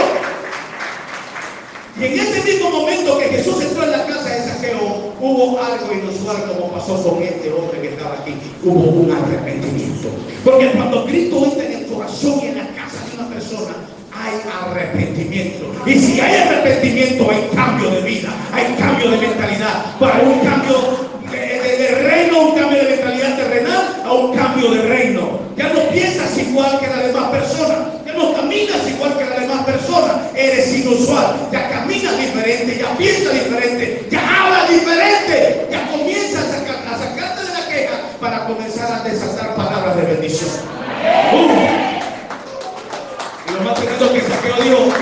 Y 1.99 2.05
en 2.05 2.19
ese 2.19 2.43
mismo 2.43 2.69
momento 2.69 3.19
que 3.19 3.25
Jesús 3.25 3.61
entró 3.61 3.83
en 3.83 3.91
la 3.91 4.05
casa 4.05 4.29
de 4.29 4.49
Saqueo, 4.49 5.13
hubo 5.19 5.61
algo 5.61 5.93
inusual 5.93 6.43
como 6.47 6.71
pasó 6.71 7.01
con 7.03 7.21
este 7.21 7.51
hombre 7.51 7.81
que 7.81 7.89
estaba 7.89 8.15
aquí. 8.15 8.35
Hubo 8.63 8.79
un 8.79 9.11
arrepentimiento. 9.11 10.09
Porque 10.43 10.71
cuando 10.71 11.05
Cristo 11.05 11.45
entra 11.45 11.65
en 11.65 11.73
el 11.73 11.87
corazón 11.87 12.39
y 12.41 12.47
en 12.47 12.57
la 12.57 12.67
casa 12.69 12.97
de 13.05 13.19
una 13.19 13.29
persona, 13.29 13.75
hay 14.11 14.35
arrepentimiento. 14.69 15.72
Y 15.85 15.99
si 15.99 16.19
hay 16.21 16.35
arrepentimiento, 16.41 17.29
hay 17.29 17.49
cambio 17.55 17.89
de 17.89 18.01
vida, 18.01 18.29
hay 18.53 18.73
cambio 18.77 19.11
de 19.11 19.17
mentalidad. 19.17 19.85
Para 19.99 20.19
un 20.21 20.39
cambio 20.39 20.77
de, 21.31 21.37
de- 21.37 21.77
de 21.77 21.87
reino, 22.09 22.39
un 22.41 22.55
cambio 22.57 22.77
de 22.83 22.89
mentalidad 22.91 23.35
terrenal 23.35 24.01
a 24.05 24.13
un 24.13 24.35
cambio 24.35 24.71
de 24.71 24.81
reino. 24.83 25.39
Ya 25.57 25.69
no 25.73 25.81
piensas 25.89 26.37
igual 26.37 26.79
que 26.79 26.87
las 26.87 27.03
demás 27.07 27.29
personas. 27.31 27.77
Ya 28.05 28.13
no 28.13 28.33
caminas 28.33 28.77
igual 28.89 29.17
que 29.17 29.25
las 29.25 29.41
demás 29.41 29.65
personas. 29.65 30.15
Eres 30.35 30.73
inusual. 30.77 31.35
Ya 31.51 31.69
caminas 31.69 32.17
diferente, 32.17 32.77
ya 32.79 32.97
piensas 32.97 33.33
diferente, 33.33 34.07
ya 34.09 34.43
hablas 34.45 34.69
diferente. 34.69 35.67
Ya 35.71 35.87
comienzas 35.91 36.43
a, 36.45 36.59
saca- 36.59 36.93
a 36.95 36.97
sacarte 36.97 37.45
de 37.45 37.53
la 37.53 37.67
queja 37.67 37.93
para 38.21 38.45
comenzar 38.45 38.91
a 38.91 39.03
desatar 39.03 39.55
palabras 39.55 39.95
de 39.97 40.03
bendición. 40.03 40.49
Uh. 41.33 41.49
Y 43.49 43.53
lo 43.53 43.61
más 43.61 43.75
tremendo 43.75 44.13
que 44.13 44.21
Saqueo 44.21 44.63
dijo, 44.63 44.93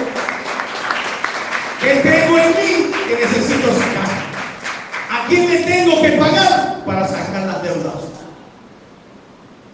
¿qué 1.82 1.90
tengo 2.02 2.38
en 2.38 2.48
mí 2.50 2.92
que 3.08 3.16
necesito 3.26 3.68
sacar? 3.74 4.12
¿A 5.12 5.28
quién 5.28 5.50
le 5.50 5.58
tengo 5.60 6.02
que 6.02 6.10
pagar 6.14 6.84
para 6.86 7.08
sacar 7.08 7.44
las 7.46 7.64
deudas? 7.64 7.94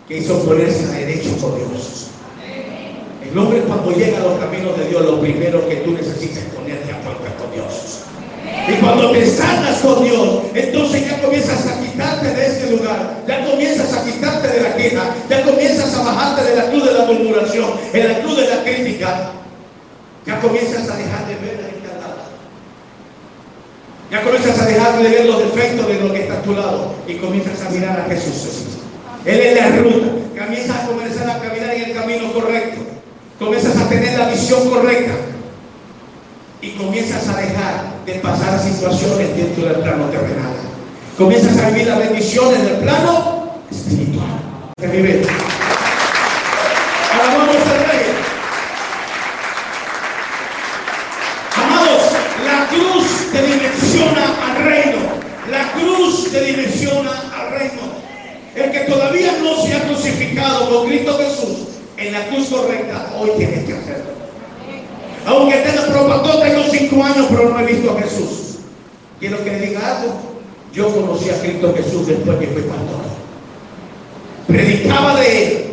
Que 0.07 0.17
hizo 0.17 0.39
ponerse 0.43 0.85
a 0.85 0.89
derecho 0.97 1.37
con 1.41 1.55
Dios. 1.55 2.07
El 3.29 3.37
hombre 3.37 3.59
cuando 3.61 3.91
llega 3.91 4.17
a 4.17 4.21
los 4.21 4.39
caminos 4.39 4.77
de 4.77 4.87
Dios, 4.89 5.03
lo 5.03 5.19
primero 5.19 5.67
que 5.67 5.75
tú 5.77 5.91
necesitas 5.91 6.37
es 6.39 6.43
ponerte 6.53 6.91
a 6.91 6.97
cuenta 6.97 7.35
con 7.37 7.51
Dios. 7.53 8.03
Y 8.69 8.73
cuando 8.81 9.11
te 9.11 9.25
sanas 9.25 9.79
con 9.79 10.03
Dios, 10.03 10.39
entonces 10.53 11.09
ya 11.09 11.21
comienzas 11.21 11.67
a 11.67 11.79
quitarte 11.81 12.33
de 12.33 12.47
ese 12.47 12.71
lugar, 12.71 13.17
ya 13.27 13.45
comienzas 13.45 13.93
a 13.93 14.03
quitarte 14.05 14.47
de 14.47 14.61
la 14.61 14.75
queja, 14.75 15.03
ya 15.29 15.43
comienzas 15.43 15.93
a 15.93 16.03
bajarte 16.03 16.43
de 16.45 16.55
la 16.55 16.63
cruz 16.69 16.85
de 16.85 16.93
la 16.93 17.05
murmuración, 17.05 17.69
en 17.93 18.07
la 18.07 18.19
cruz 18.19 18.37
de 18.37 18.47
la 18.47 18.63
crítica, 18.63 19.31
ya 20.25 20.39
comienzas 20.39 20.89
a 20.89 20.95
dejar 20.95 21.27
de 21.27 21.35
ver 21.35 21.65
a 21.65 21.67
este 21.67 21.87
al 21.93 21.99
lado. 22.01 22.21
Ya 24.09 24.21
comienzas 24.23 24.59
a 24.59 24.65
dejar 24.65 24.97
de 24.97 25.09
ver 25.09 25.25
los 25.25 25.39
defectos 25.39 25.87
de 25.87 25.99
lo 25.99 26.13
que 26.13 26.19
está 26.21 26.33
a 26.35 26.41
tu 26.43 26.53
lado 26.53 26.95
y 27.07 27.15
comienzas 27.15 27.61
a 27.65 27.69
mirar 27.69 27.99
a 27.99 28.09
Jesús. 28.09 28.47
Él 29.25 29.39
es 29.41 29.57
la 29.59 29.67
ruta. 29.77 30.07
Comienzas 30.45 30.77
a 30.83 30.87
comenzar 30.87 31.29
a 31.29 31.39
caminar 31.39 31.73
en 31.73 31.83
el 31.83 31.93
camino 31.93 32.31
correcto. 32.31 32.81
Comienzas 33.39 33.75
a 33.77 33.89
tener 33.89 34.17
la 34.17 34.29
visión 34.29 34.69
correcta. 34.69 35.13
Y 36.61 36.71
comienzas 36.71 37.27
a 37.27 37.35
dejar 37.37 37.83
de 38.05 38.13
pasar 38.15 38.57
situaciones 38.59 39.35
dentro 39.35 39.65
del 39.65 39.75
plano 39.81 40.05
terrenal. 40.05 40.53
Comienzas 41.17 41.55
a 41.57 41.69
vivir 41.69 41.87
las 41.87 41.99
bendiciones 41.99 42.63
del 42.63 42.77
plano 42.77 43.51
espiritual. 43.69 44.27
Que 44.79 44.87
vive. 44.87 45.21
Alabamos 47.13 47.55
al 47.57 47.91
Rey. 47.91 48.05
Amados, 51.55 52.03
la 52.45 52.67
cruz 52.69 53.31
te 53.31 53.41
dimensiona 53.41 54.23
al 54.45 54.63
reino. 54.63 54.97
La 55.51 55.71
cruz 55.73 56.31
te 56.31 56.41
dimensiona 56.43 57.11
al 57.35 57.51
reino. 57.51 57.81
El 58.55 58.71
que 58.71 58.79
todavía 58.91 59.33
no 59.43 59.55
se 59.63 59.73
ha 59.75 59.83
crucificado 59.83 60.69
con 60.69 60.87
Cristo 60.87 61.17
Jesús 61.17 61.57
en 61.97 62.13
la 62.13 62.27
cruz 62.27 62.47
correcta, 62.49 63.07
hoy 63.17 63.31
tienes 63.37 63.65
que 63.65 63.73
hacerlo. 63.73 64.17
Aunque 65.25 65.57
tenga, 65.57 65.83
pero 65.87 66.07
pastor, 66.07 66.41
tengo 66.41 66.63
cinco 66.71 67.03
años, 67.03 67.25
a 67.91 68.01
Jesús. 68.01 68.59
Quiero 69.19 69.43
que 69.43 69.51
le 69.51 69.67
diga 69.67 69.97
algo. 69.97 70.13
Yo 70.73 70.93
conocí 70.93 71.29
a 71.29 71.39
Cristo 71.39 71.73
Jesús 71.75 72.07
después 72.07 72.37
que 72.37 72.47
fui 72.47 72.61
pastor. 72.63 73.01
Predicaba 74.47 75.19
de 75.19 75.43
él. 75.43 75.67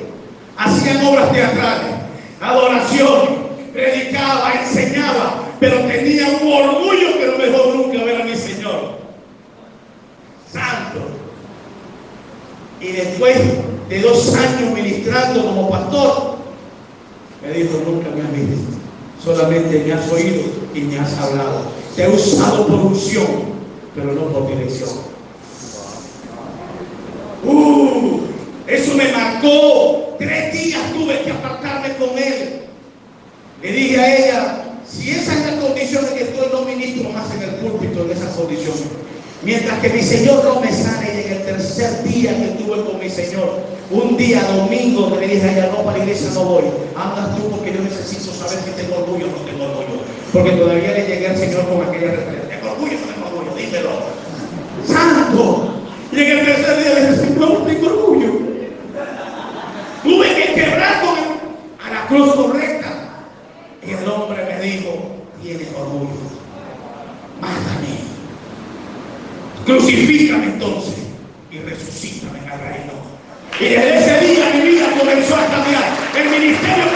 Hacían 0.57 1.05
obras 1.05 1.33
teatrales, 1.33 1.95
adoración, 2.41 3.45
predicaba, 3.73 4.53
enseñaba, 4.53 5.49
pero 5.59 5.81
tenía 5.81 6.29
un 6.41 6.53
orgullo 6.53 7.19
que 7.19 7.27
no 7.27 7.39
me 7.39 7.47
dejó 7.47 7.75
nunca 7.75 8.05
ver 8.05 8.23
a 8.23 8.25
mi 8.25 8.37
Señor. 8.37 8.99
Santo. 10.51 11.01
Y 12.81 12.93
después 12.93 13.37
de 13.89 14.01
dos 14.01 14.35
años 14.35 14.73
ministrando 14.73 15.45
como 15.45 15.71
pastor, 15.71 16.37
me 17.43 17.53
dijo, 17.53 17.83
nunca 17.85 18.09
me 18.11 18.23
has 18.23 18.33
visto, 18.33 18.79
solamente 19.23 19.83
me 19.85 19.93
has 19.93 20.11
oído 20.11 20.45
y 20.73 20.81
me 20.81 20.99
has 20.99 21.19
hablado. 21.19 21.63
Te 21.97 22.03
he 22.03 22.09
usado 22.09 22.67
por 22.67 22.81
unción, 22.81 23.27
pero 23.95 24.13
no 24.13 24.23
por 24.27 24.49
dirección. 24.49 24.91
Uh, 27.45 28.21
eso 28.67 28.95
me 28.95 29.13
marcó. 29.13 30.17
Tres 30.19 30.53
días 30.53 30.81
tuve 30.93 31.23
que 31.23 31.31
apartarme 31.31 31.97
con 31.97 32.19
él. 32.19 32.63
Le 33.63 33.73
dije 33.73 34.01
a 34.01 34.17
ella, 34.17 34.65
si 34.89 35.11
esa 35.11 35.35
es 35.35 35.47
la 35.47 35.61
condición 35.61 36.05
en 36.07 36.15
que 36.15 36.25
estoy, 36.25 36.49
no 36.53 36.63
ministro 36.63 37.11
más 37.11 37.33
en 37.35 37.43
el 37.43 37.55
púlpito 37.57 38.03
en 38.05 38.11
esas 38.11 38.35
condiciones. 38.35 38.85
Mientras 39.43 39.79
que 39.81 39.89
mi 39.91 40.03
Señor 40.03 40.45
no 40.45 40.61
me 40.61 40.73
sane 40.73 41.15
y 41.15 41.27
en 41.27 41.33
el 41.33 41.45
tercer 41.45 42.03
día 42.03 42.37
que 42.37 42.45
estuve 42.45 42.85
con 42.85 42.99
mi 42.99 43.11
Señor, 43.11 43.61
un 43.91 44.17
día 44.17 44.43
domingo 44.57 45.17
le 45.21 45.29
dije 45.29 45.49
a 45.49 45.53
ella, 45.53 45.71
no, 45.71 45.85
para 45.85 45.99
la 45.99 46.05
iglesia 46.05 46.31
no 46.35 46.45
voy. 46.45 46.65
Andas 46.97 47.37
tú 47.37 47.51
porque 47.51 47.73
yo 47.73 47.83
necesito 47.83 48.33
saber 48.33 48.59
si 48.65 48.71
tengo 48.71 48.97
orgullo 48.97 49.27
o 49.27 49.31
no 49.31 49.45
tengo 49.45 49.65
orgullo. 49.65 49.94
Porque 50.35 50.51
todavía 50.51 50.91
le 50.91 51.07
llegué 51.07 51.29
al 51.29 51.37
Señor 51.37 51.65
con 51.69 51.89
aquella 51.89 52.11
referencia. 52.11 52.49
¿Tengo 52.49 52.73
orgullo 52.73 52.93
no 52.93 53.07
tengo 53.07 53.27
orgullo? 53.29 53.55
Dímelo. 53.57 53.91
Santo. 54.85 55.75
Y 56.11 56.21
en 56.21 56.39
el 56.39 56.45
tercer 56.45 56.79
día 56.83 56.95
le 56.95 57.13
dije, 57.13 57.35
no 57.39 57.49
tengo 57.59 57.87
orgullo. 57.87 58.33
Tuve 60.03 60.35
que 60.35 60.55
quebrar 60.55 61.03
con 61.03 61.15
a 61.87 61.91
la 61.95 62.07
cruz 62.09 62.35
correcta. 62.35 62.91
Y 63.87 63.93
el 63.93 64.09
hombre 64.09 64.45
me 64.45 64.61
dijo, 64.61 64.91
tienes 65.41 65.69
orgullo. 65.73 66.19
Mátame. 67.41 67.95
Crucifícame 69.65 70.47
entonces 70.47 70.97
y 71.53 71.59
resucítame 71.61 72.41
en 72.41 72.45
el 72.45 72.59
reino. 72.59 72.93
Y 73.61 73.65
desde 73.67 73.99
ese 73.99 74.27
día 74.27 74.51
mi 74.53 74.69
vida 74.69 74.87
comenzó 74.99 75.37
a 75.37 75.47
cambiar. 75.47 75.85
El 76.19 76.29
ministerio 76.29 76.94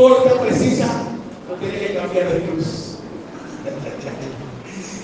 corta, 0.00 0.40
precisa, 0.40 0.86
no 1.48 1.54
tiene 1.56 1.78
que 1.78 1.94
cambiar 1.94 2.32
de 2.32 2.40
cruz. 2.40 2.96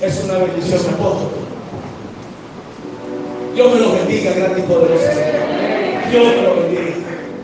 Es 0.00 0.24
una 0.24 0.38
bendición, 0.38 0.80
apóstol. 0.94 1.30
Dios 3.54 3.74
me 3.74 3.80
lo 3.80 3.92
bendiga, 3.92 4.32
grande 4.32 4.60
y 4.60 4.62
poderoso. 4.62 5.04
Dios 6.10 6.26
me 6.26 6.42
lo 6.42 6.56
bendiga. 6.56 6.94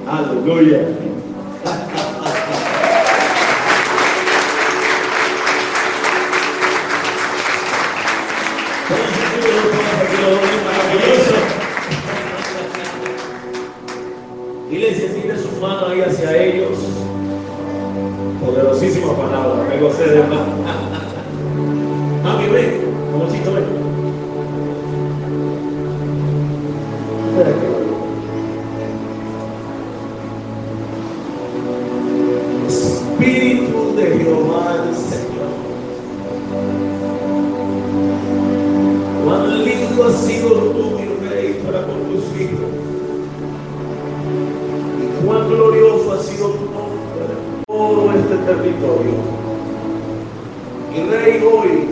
Aleluya. 0.06 0.88
Me 19.22 19.78
gocé 19.78 20.04
de 20.04 20.22
más. 20.24 20.46
Mami, 22.24 22.46
ven. 22.48 22.82
Ven 27.36 27.46
aquí. 27.46 27.66
Espíritu 32.66 33.94
de 33.96 34.04
Jehová 34.18 34.62
iglesia. 34.84 35.46
Cuán 39.24 39.64
lindo 39.64 40.04
has 40.04 40.16
sido 40.16 40.48
tú, 40.50 40.98
mi 40.98 41.28
rey, 41.28 41.62
para 41.64 41.86
con 41.86 41.98
tus 42.06 42.24
hijos. 42.40 42.70
Y 45.00 45.24
cuán 45.24 45.48
glorioso 45.48 46.12
ha 46.12 46.18
sido 46.18 46.48
tu 46.48 46.64
nombre 46.64 47.34
en 47.58 47.64
todo 47.66 48.12
este 48.12 48.36
territorio. 48.36 49.11
Y 51.24 51.38
rey, 51.38 51.91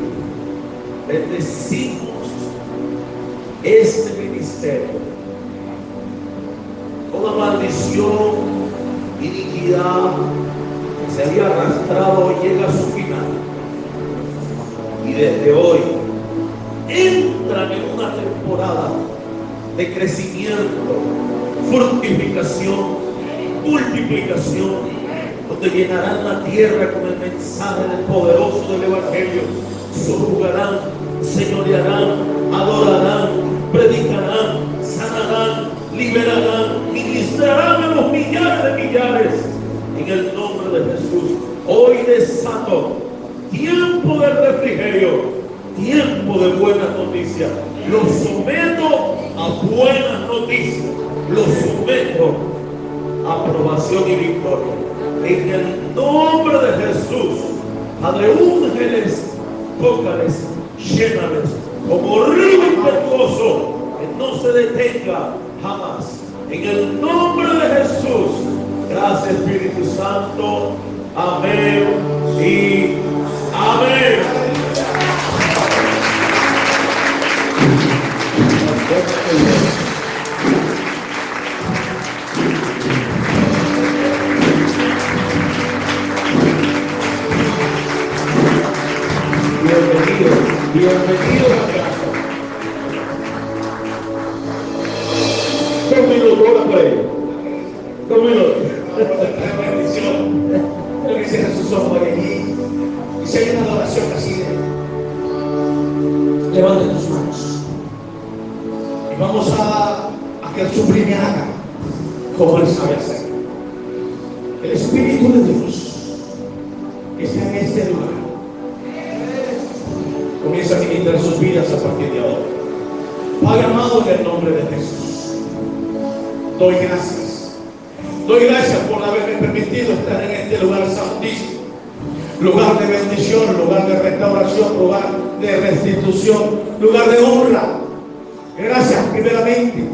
Gracias 138.62 139.02
primeramente 139.10 139.84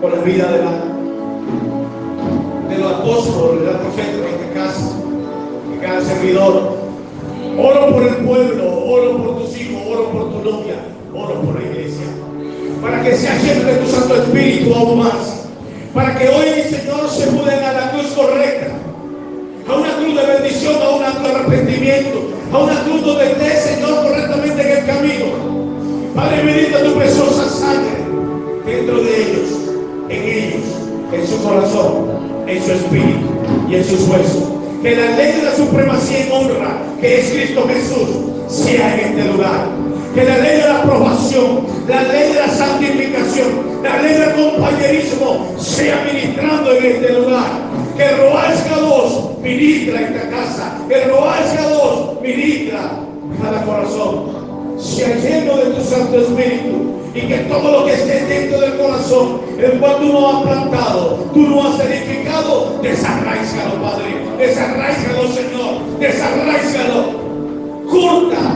por 0.00 0.12
la 0.12 0.24
vida 0.24 0.50
de, 0.50 0.58
la, 0.64 0.72
de 2.68 2.78
los 2.78 2.92
apóstoles, 2.92 3.60
de 3.60 3.72
la 3.72 3.78
profeta 3.78 4.10
en 4.10 4.24
esta 4.34 4.52
casa, 4.52 4.96
de 5.70 5.78
cada 5.80 6.00
servidor. 6.00 6.76
Oro 7.56 7.92
por 7.92 8.02
el 8.02 8.16
pueblo, 8.16 8.84
oro 8.84 9.16
por 9.16 9.38
tus 9.38 9.56
hijos, 9.60 9.80
oro 9.88 10.10
por 10.10 10.32
tu 10.32 10.50
novia, 10.50 10.74
oro 11.14 11.40
por 11.40 11.62
la 11.62 11.68
iglesia. 11.68 12.06
Para 12.82 13.00
que 13.04 13.16
sea 13.16 13.38
lleno 13.38 13.62
de 13.62 13.74
tu 13.76 13.86
Santo 13.86 14.16
Espíritu 14.16 14.74
aún 14.74 14.98
más. 14.98 15.46
Para 15.94 16.18
que 16.18 16.28
hoy, 16.30 16.62
Señor, 16.68 17.08
se 17.08 17.30
muden 17.30 17.62
a 17.62 17.72
la 17.72 17.92
cruz 17.92 18.08
correcta. 18.08 18.72
A 19.68 19.74
una 19.76 19.94
cruz 19.98 20.16
de 20.16 20.26
bendición, 20.26 20.82
a 20.82 20.96
una 20.96 21.12
cruz 21.12 21.22
de 21.22 21.34
arrepentimiento. 21.36 22.22
A 22.52 22.58
una 22.58 22.82
cruz 22.82 23.04
donde 23.04 23.30
esté, 23.30 23.56
Señor, 23.56 24.02
correctamente 24.02 24.62
en 24.62 24.78
el 24.78 24.86
camino. 24.86 25.26
Padre, 26.16 26.42
bendita 26.42 26.82
tu 26.82 26.94
preciosa 26.94 27.48
sangre 27.48 27.99
dentro 28.70 29.02
de 29.02 29.22
ellos, 29.22 29.48
en 30.08 30.22
ellos, 30.22 30.64
en 31.12 31.26
su 31.26 31.42
corazón, 31.42 32.06
en 32.46 32.62
su 32.62 32.72
espíritu 32.72 33.26
y 33.68 33.74
en 33.74 33.84
sus 33.84 34.08
huesos. 34.08 34.44
Que 34.82 34.96
la 34.96 35.16
ley 35.16 35.32
de 35.32 35.42
la 35.42 35.56
supremacía 35.56 36.26
y 36.26 36.30
honra, 36.30 36.78
que 37.00 37.20
es 37.20 37.30
Cristo 37.30 37.66
Jesús, 37.68 38.08
sea 38.48 38.94
en 38.94 39.00
este 39.10 39.32
lugar. 39.32 39.68
Que 40.14 40.24
la 40.24 40.38
ley 40.38 40.56
de 40.58 40.68
la 40.68 40.78
aprobación, 40.80 41.60
la 41.86 42.02
ley 42.04 42.32
de 42.32 42.40
la 42.40 42.48
santificación, 42.48 43.48
la 43.82 44.02
ley 44.02 44.14
del 44.14 44.32
compañerismo 44.32 45.54
sea 45.58 46.04
ministrando 46.10 46.72
en 46.72 46.86
este 46.86 47.12
lugar. 47.12 47.46
Que 47.96 48.10
Roás 48.16 48.66
K2 48.66 49.40
ministra 49.42 50.00
esta 50.00 50.30
casa. 50.30 50.78
Que 50.88 51.04
Roás 51.04 51.54
K2 51.56 52.22
ministra 52.22 52.80
cada 53.42 53.64
corazón. 53.64 54.40
Sea 54.78 55.14
lleno 55.16 55.56
de 55.58 55.74
tu 55.74 55.84
Santo 55.84 56.18
Espíritu 56.18 56.99
y 57.14 57.20
que 57.22 57.36
todo 57.48 57.72
lo 57.72 57.86
que 57.86 57.94
esté 57.94 58.24
dentro 58.26 58.60
del 58.60 58.76
corazón, 58.76 59.40
el 59.58 59.72
cual 59.80 59.96
tú 59.98 60.12
no 60.12 60.28
has 60.28 60.42
plantado, 60.42 61.30
tú 61.34 61.40
no 61.40 61.66
has 61.66 61.80
edificado, 61.80 62.78
desarraízalo, 62.82 63.82
Padre, 63.82 64.16
desarraízalo, 64.38 65.28
Señor, 65.28 65.98
desarraízalo. 65.98 67.20
Corta 67.90 68.54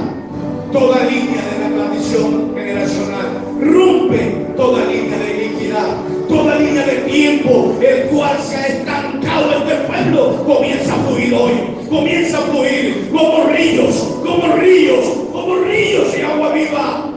toda 0.73 1.05
línea 1.05 1.43
de 1.51 1.59
la 1.63 1.83
maldición 1.83 2.55
generacional, 2.55 3.27
rompe 3.61 4.47
toda 4.57 4.85
línea 4.85 5.19
de 5.19 5.47
iniquidad, 5.47 5.89
toda 6.29 6.55
línea 6.57 6.87
de 6.87 6.97
tiempo, 7.11 7.75
el 7.81 8.03
cual 8.05 8.39
se 8.41 8.57
ha 8.57 8.67
estancado 8.69 9.51
este 9.53 9.75
pueblo, 9.87 10.45
comienza 10.47 10.95
a 10.95 10.99
fluir 10.99 11.35
hoy, 11.35 11.53
comienza 11.91 12.39
a 12.39 12.43
fluir 12.43 13.09
como 13.11 13.45
ríos, 13.49 13.97
como 14.25 14.57
ríos, 14.57 15.05
como 15.33 15.57
ríos 15.57 16.13
de 16.13 16.23
agua 16.23 16.53
viva 16.53 17.14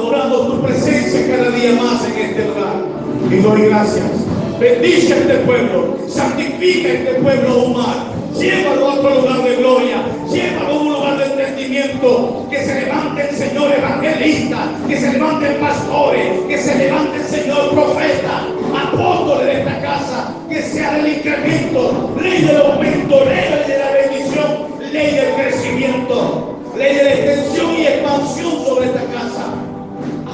adorando 0.00 0.46
tu 0.46 0.62
presencia 0.62 1.26
cada 1.28 1.50
día 1.50 1.72
más 1.72 2.04
en 2.06 2.18
este 2.18 2.44
lugar. 2.46 2.84
Y 3.30 3.36
doy 3.36 3.68
gracias. 3.68 4.10
Bendice 4.58 5.14
a 5.14 5.16
este 5.16 5.34
pueblo, 5.38 5.96
santifica 6.08 6.88
este 6.88 7.14
pueblo 7.14 7.68
más. 7.68 7.96
Llévalo 8.38 8.88
a 8.88 8.94
otro 8.94 9.20
lugar 9.20 9.42
de 9.42 9.56
gloria, 9.56 10.04
llévalo 10.30 10.68
a 10.68 10.80
un 10.80 10.92
lugar 10.92 11.18
de 11.18 11.24
entendimiento. 11.24 12.46
Que 12.50 12.64
se 12.64 12.80
levanten, 12.80 13.36
Señor, 13.36 13.72
evangelistas, 13.72 14.68
que 14.88 14.96
se 14.96 15.12
levanten 15.12 15.56
pastores, 15.60 16.40
que 16.48 16.58
se 16.58 16.74
levanten, 16.76 17.22
Señor, 17.24 17.70
profetas, 17.70 18.42
apóstoles 18.86 19.46
de 19.46 19.58
esta 19.60 19.80
casa. 19.80 20.34
Que 20.48 20.62
sea 20.62 20.98
el 20.98 21.08
incremento, 21.08 22.14
ley 22.20 22.42
del 22.42 22.56
aumento, 22.56 23.24
ley 23.24 23.64
de 23.66 23.78
la 23.78 23.90
bendición, 23.92 24.92
ley 24.92 25.14
del 25.14 25.34
crecimiento, 25.34 26.58
ley 26.76 26.96
de 26.96 27.02
la 27.02 27.12
extensión 27.14 27.70
y 27.78 27.86
expansión 27.86 28.64
sobre 28.64 28.86
esta 28.86 29.04
casa 29.04 29.29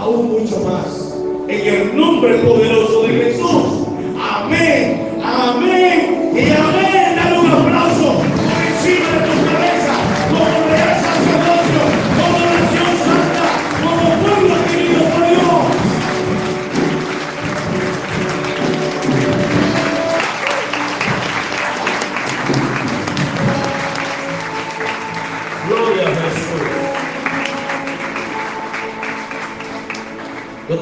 aún 0.06 0.30
mucho 0.30 0.60
más. 0.60 1.14
En 1.48 1.74
el 1.74 1.96
nombre 1.96 2.34
poderoso 2.38 3.02
de 3.02 3.08
Jesús. 3.08 3.88
Amén, 4.18 5.18
amén 5.22 6.32
y 6.34 6.50
amén. 6.50 6.95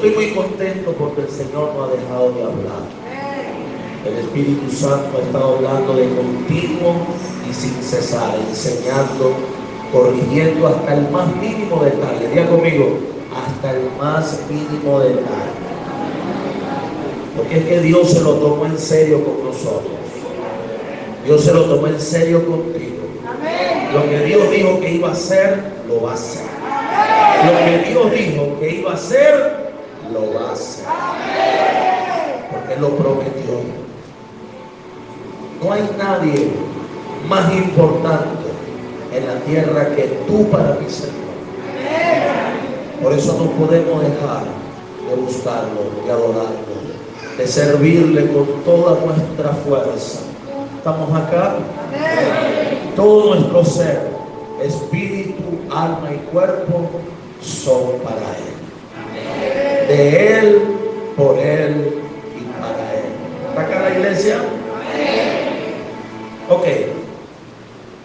Estoy 0.05 0.25
muy 0.25 0.35
contento 0.35 0.91
porque 0.91 1.21
el 1.21 1.29
Señor 1.29 1.73
no 1.75 1.83
ha 1.83 1.87
dejado 1.87 2.31
de 2.33 2.43
hablar. 2.43 2.83
El 4.05 4.17
Espíritu 4.19 4.71
Santo 4.71 5.17
ha 5.17 5.21
estado 5.21 5.55
hablando 5.55 5.95
de 5.95 6.07
continuo 6.09 7.07
y 7.49 7.53
sin 7.53 7.73
cesar, 7.81 8.35
enseñando, 8.47 9.33
corrigiendo 9.91 10.67
hasta 10.67 10.93
el 10.93 11.09
más 11.09 11.35
mínimo 11.37 11.83
detalle. 11.83 12.27
Diga 12.29 12.47
conmigo, 12.47 12.99
hasta 13.35 13.71
el 13.71 13.89
más 13.99 14.41
mínimo 14.47 14.99
detalle. 14.99 15.65
Porque 17.35 17.57
es 17.57 17.65
que 17.65 17.79
Dios 17.79 18.11
se 18.11 18.21
lo 18.21 18.33
tomó 18.35 18.65
en 18.65 18.77
serio 18.77 19.23
con 19.23 19.43
nosotros. 19.43 19.91
Dios 21.25 21.43
se 21.43 21.53
lo 21.53 21.65
tomó 21.65 21.87
en 21.87 21.99
serio 21.99 22.45
contigo. 22.45 22.95
Lo 23.91 24.07
que 24.07 24.19
Dios 24.25 24.51
dijo 24.51 24.79
que 24.79 24.91
iba 24.91 25.09
a 25.09 25.13
hacer, 25.13 25.63
lo 25.87 26.03
va 26.03 26.11
a 26.11 26.13
hacer. 26.13 26.45
Lo 27.45 27.65
que 27.65 27.89
Dios 27.89 28.11
dijo 28.11 28.59
que 28.59 28.75
iba 28.75 28.91
a 28.91 28.93
hacer, 28.93 29.64
lo 30.15 30.33
va 30.33 30.49
a 30.49 30.53
hacer. 30.53 30.85
Porque 32.51 32.79
lo 32.79 32.89
prometió. 32.95 33.53
No 35.61 35.71
hay 35.73 35.89
nadie 35.97 36.51
más 37.27 37.53
importante 37.53 38.45
en 39.13 39.27
la 39.27 39.35
tierra 39.41 39.95
que 39.95 40.03
tú 40.27 40.49
para 40.49 40.75
mi 40.75 40.89
Señor. 40.89 41.25
Por 43.01 43.13
eso 43.13 43.37
no 43.37 43.51
podemos 43.51 44.01
dejar 44.01 44.43
de 45.09 45.15
buscarlo, 45.15 45.81
de 46.05 46.11
adorarlo, 46.11 46.75
de 47.37 47.47
servirle 47.47 48.31
con 48.31 48.45
toda 48.63 48.97
nuestra 49.05 49.49
fuerza. 49.65 50.19
¿Estamos 50.77 51.13
acá? 51.13 51.55
Todo 52.95 53.35
nuestro 53.35 53.65
ser, 53.65 54.11
espíritu, 54.63 55.43
alma 55.69 56.09
y 56.13 56.17
cuerpo 56.31 56.89
son 57.41 57.99
para 58.03 58.37
Él. 58.37 58.44
De 59.95 60.39
Él, 60.39 60.61
por 61.15 61.37
Él 61.37 62.01
y 62.37 62.59
para 62.59 62.95
Él. 62.95 63.05
¿Está 63.47 63.61
acá 63.61 63.79
la 63.79 63.97
iglesia? 63.97 64.39
Ok. 66.49 66.65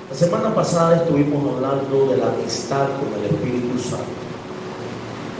La 0.08 0.16
semana 0.16 0.54
pasada 0.54 0.98
estuvimos 0.98 1.56
hablando 1.56 2.12
de 2.12 2.18
la 2.18 2.28
amistad 2.28 2.86
con 3.00 3.12
el 3.18 3.34
Espíritu 3.34 3.76
Santo. 3.76 4.04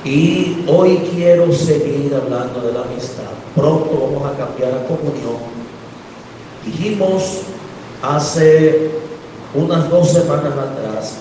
Y 0.05 0.65
hoy 0.67 0.97
quiero 1.15 1.53
seguir 1.53 2.13
hablando 2.17 2.63
de 2.63 2.73
la 2.73 2.81
amistad. 2.81 3.31
Pronto 3.55 4.11
vamos 4.13 4.29
a 4.29 4.37
cambiar 4.37 4.73
a 4.73 4.87
comunión. 4.89 5.37
Dijimos 6.67 7.43
hace 8.03 8.91
unas 9.55 9.89
dos 9.89 10.11
semanas 10.11 10.53
atrás 10.55 11.15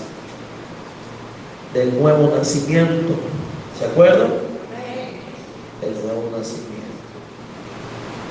del 1.76 2.02
nuevo 2.02 2.36
nacimiento. 2.36 3.14
¿Se 3.78 3.86
acuerdan? 3.86 4.49
El 5.82 5.94
nuevo 5.94 6.30
nacimiento. 6.38 6.70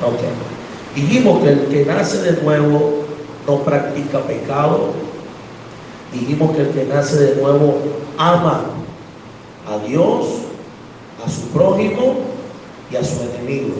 Ok. 0.04 0.94
Dijimos 0.94 1.42
que 1.42 1.48
el 1.50 1.66
que 1.68 1.84
nace 1.84 2.18
de 2.18 2.42
nuevo 2.42 3.04
no 3.46 3.58
practica 3.64 4.20
pecado. 4.20 4.90
Dijimos 6.12 6.56
que 6.56 6.62
el 6.62 6.68
que 6.70 6.84
nace 6.84 7.16
de 7.16 7.40
nuevo 7.40 7.78
ama 8.16 8.64
a 9.66 9.78
Dios, 9.86 10.26
a 11.24 11.28
su 11.28 11.48
prójimo 11.48 12.16
y 12.90 12.96
a 12.96 13.04
su 13.04 13.22
enemigo. 13.22 13.74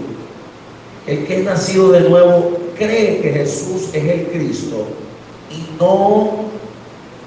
El 1.06 1.26
que 1.26 1.38
es 1.38 1.44
nacido 1.44 1.90
de 1.90 2.08
nuevo 2.08 2.58
cree 2.76 3.20
que 3.20 3.32
Jesús 3.32 3.88
es 3.92 4.04
el 4.04 4.26
Cristo 4.28 4.86
y 5.50 5.80
no 5.80 6.30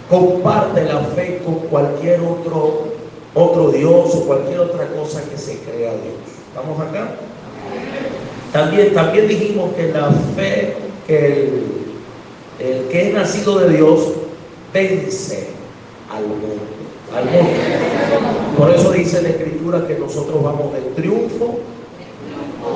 comparte 0.09 0.85
la 0.85 0.99
fe 0.99 1.41
con 1.43 1.55
cualquier 1.55 2.21
otro, 2.21 2.89
otro 3.33 3.71
Dios 3.71 4.15
o 4.15 4.25
cualquier 4.25 4.59
otra 4.59 4.87
cosa 4.87 5.21
que 5.29 5.37
se 5.37 5.57
crea 5.59 5.91
Dios. 5.91 6.30
¿Vamos 6.55 6.79
acá? 6.81 7.15
También, 8.51 8.93
también 8.93 9.27
dijimos 9.27 9.73
que 9.75 9.91
la 9.91 10.11
fe, 10.35 10.75
que 11.07 11.49
el, 12.59 12.87
que 12.89 13.07
es 13.07 13.13
nacido 13.13 13.59
de 13.59 13.77
Dios 13.77 13.99
vence 14.73 15.47
al 16.11 16.27
mundo. 16.27 16.47
Al 17.15 17.25
mundo. 17.25 18.57
Por 18.57 18.71
eso 18.71 18.91
dice 18.91 19.21
la 19.21 19.29
escritura 19.29 19.87
que 19.87 19.97
nosotros 19.97 20.43
vamos 20.43 20.73
de 20.73 20.81
triunfo 21.01 21.59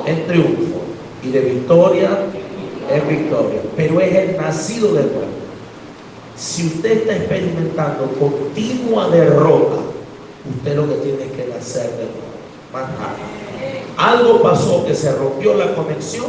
en 0.06 0.26
triunfo 0.26 0.80
y 1.22 1.30
de 1.30 1.40
victoria 1.40 2.10
en 2.90 3.08
victoria. 3.08 3.60
Pero 3.76 4.00
es 4.00 4.14
el 4.14 4.36
nacido 4.36 4.88
de 4.94 5.02
nuevo. 5.02 5.36
Si 6.36 6.66
usted 6.66 6.98
está 6.98 7.16
experimentando 7.16 8.10
continua 8.18 9.08
derrota, 9.08 9.82
usted 10.56 10.76
lo 10.76 10.88
que 10.88 10.94
tiene 10.96 11.24
es 11.24 11.32
que 11.32 11.46
nacer 11.46 11.90
de 11.92 12.04
nuevo. 12.04 12.25
Algo 13.96 14.42
pasó 14.42 14.84
que 14.84 14.94
se 14.94 15.12
rompió 15.12 15.54
la 15.54 15.74
conexión 15.74 16.26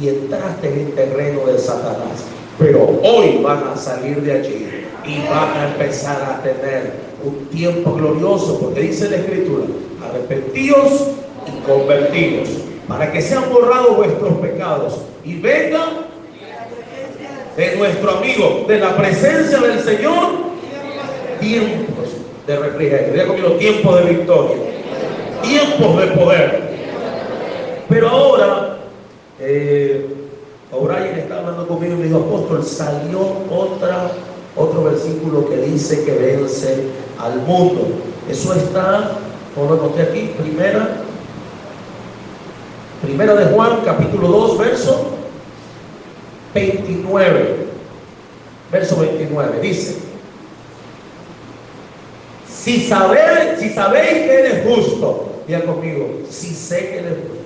y 0.00 0.08
entraste 0.08 0.68
en 0.68 0.86
el 0.86 0.92
terreno 0.94 1.46
de 1.46 1.58
Satanás. 1.58 2.24
Pero 2.58 2.98
hoy 3.02 3.40
van 3.42 3.64
a 3.72 3.76
salir 3.76 4.22
de 4.22 4.32
allí 4.32 4.66
y 5.04 5.18
van 5.28 5.56
a 5.56 5.68
empezar 5.72 6.22
a 6.22 6.42
tener 6.42 7.06
un 7.22 7.46
tiempo 7.46 7.94
glorioso, 7.94 8.58
porque 8.60 8.80
dice 8.80 9.10
la 9.10 9.16
Escritura, 9.16 9.66
arrepentíos 10.08 11.08
y 11.46 11.70
convertidos, 11.70 12.48
para 12.88 13.12
que 13.12 13.20
sean 13.20 13.44
borrados 13.52 13.96
vuestros 13.96 14.38
pecados 14.38 14.98
y 15.24 15.38
vengan 15.40 16.06
de 17.56 17.76
nuestro 17.76 18.18
amigo, 18.18 18.64
de 18.68 18.78
la 18.78 18.96
presencia 18.96 19.58
del 19.58 19.80
Señor, 19.80 20.28
tiempos 21.40 22.08
de 22.46 22.56
refrigerio. 22.56 23.12
Diga 23.12 23.58
tiempos 23.58 24.04
de 24.04 24.10
victoria, 24.12 24.56
tiempos 25.46 26.00
de 26.00 26.06
poder. 26.08 26.76
Pero 27.88 28.08
ahora, 28.08 28.78
eh, 29.40 30.06
O'Brien 30.72 31.18
está 31.18 31.38
hablando 31.38 31.68
conmigo 31.68 31.94
y 31.94 31.98
me 31.98 32.04
dijo, 32.04 32.18
apóstol, 32.18 32.64
salió 32.64 33.20
otra, 33.50 34.10
otro 34.56 34.84
versículo 34.84 35.48
que 35.48 35.56
dice 35.58 36.04
que 36.04 36.12
vence 36.12 36.88
al 37.20 37.36
mundo. 37.42 37.88
Eso 38.28 38.54
está, 38.54 39.12
como 39.54 39.74
lo 39.74 39.82
noté 39.82 40.02
aquí, 40.02 40.34
primera, 40.36 40.96
primera 43.02 43.34
de 43.34 43.44
Juan, 43.46 43.80
capítulo 43.84 44.28
2, 44.28 44.58
verso 44.58 45.06
29. 46.54 47.66
Verso 48.72 48.96
29, 48.96 49.60
dice, 49.60 49.98
si 52.48 52.80
sabéis, 52.80 53.60
si 53.60 53.70
sabéis 53.70 54.10
que 54.10 54.40
Él 54.40 54.46
es 54.46 54.64
justo, 54.66 55.35
diga 55.46 55.64
conmigo, 55.64 56.08
si 56.28 56.54
sé 56.54 56.90
que 56.90 56.98
es 56.98 57.04
justo. 57.04 57.36